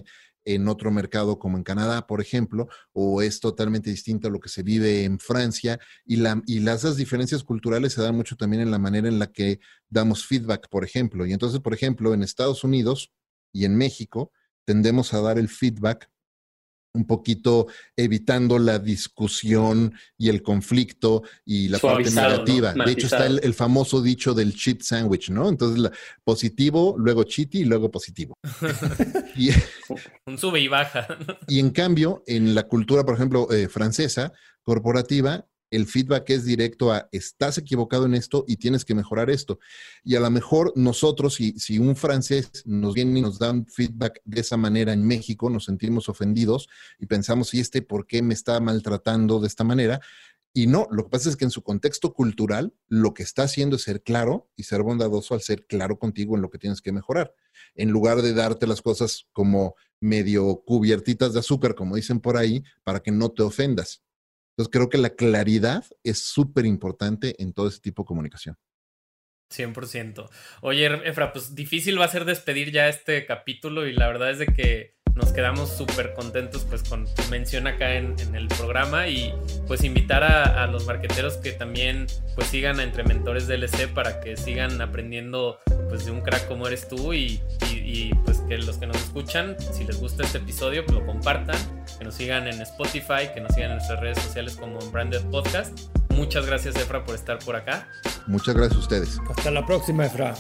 [0.45, 4.49] en, otro mercado como en Canadá, por ejemplo, o es totalmente distinta a lo que
[4.49, 5.81] se vive en Francia.
[6.05, 9.19] Y, la, y las, las diferencias culturales se dan mucho también en la manera en
[9.19, 9.59] la que
[9.89, 11.27] damos feedback, por ejemplo.
[11.27, 13.13] Y entonces, por ejemplo, en Estados Unidos
[13.53, 14.31] y en México,
[14.65, 16.09] tendemos a dar el feedback
[16.97, 17.67] un poquito
[17.97, 22.73] evitando la discusión y el conflicto y la parte negativa.
[22.73, 25.49] De hecho, está el, famoso dicho del cheat sandwich, ¿no?
[25.49, 25.91] Entonces,
[26.25, 28.35] positivo, luego cheat y luego positivo.
[30.27, 31.07] un sube y baja.
[31.49, 34.33] y en cambio, en la cultura, por ejemplo, eh, francesa,
[34.63, 39.59] corporativa, el feedback es directo a estás equivocado en esto y tienes que mejorar esto.
[40.05, 43.67] Y a lo mejor nosotros, si, si un francés nos viene y nos da un
[43.67, 48.23] feedback de esa manera en México, nos sentimos ofendidos y pensamos, ¿y este por qué
[48.23, 50.01] me está maltratando de esta manera?
[50.57, 53.77] Y no, lo que pasa es que en su contexto cultural, lo que está haciendo
[53.77, 56.93] es ser claro y ser bondadoso al ser claro contigo en lo que tienes que
[56.93, 57.35] mejorar.
[57.75, 62.65] En lugar de darte las cosas como medio cubiertitas de azúcar, como dicen por ahí,
[62.85, 64.03] para que no te ofendas.
[64.57, 68.57] Entonces creo que la claridad es súper importante en todo ese tipo de comunicación.
[69.51, 70.29] 100%.
[70.63, 74.39] Oye, Efra, pues difícil va a ser despedir ya este capítulo y la verdad es
[74.39, 79.35] de que nos quedamos súper contentos pues con tu mención acá en, el programa y
[79.67, 84.37] pues invitar a, los marqueteros que también pues sigan a Entre Mentores DLC para que
[84.37, 85.59] sigan aprendiendo
[85.89, 87.41] pues de un crack como eres tú y,
[88.25, 91.57] pues que los que nos escuchan, si les gusta este episodio, pues lo compartan,
[91.99, 95.79] que nos sigan en Spotify, que nos sigan en nuestras redes sociales como Branded Podcast.
[96.11, 97.89] Muchas gracias Efra por estar por acá.
[98.27, 99.19] Muchas gracias a ustedes.
[99.31, 100.35] Hasta la próxima Efra.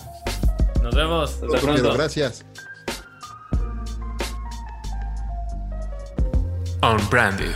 [0.83, 1.43] Nos vemos.
[1.43, 1.95] Hasta pronto.
[1.95, 2.45] Gracias.
[6.89, 7.51] Unbranded,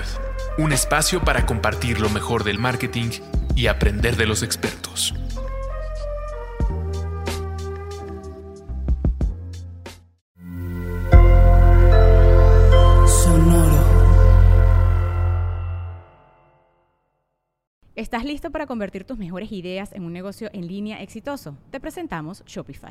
[0.59, 3.11] un espacio para compartir lo mejor del marketing
[3.55, 5.15] y aprender de los expertos.
[13.07, 13.85] Sonoro.
[17.95, 21.57] ¿Estás listo para convertir tus mejores ideas en un negocio en línea exitoso?
[21.71, 22.91] Te presentamos Shopify.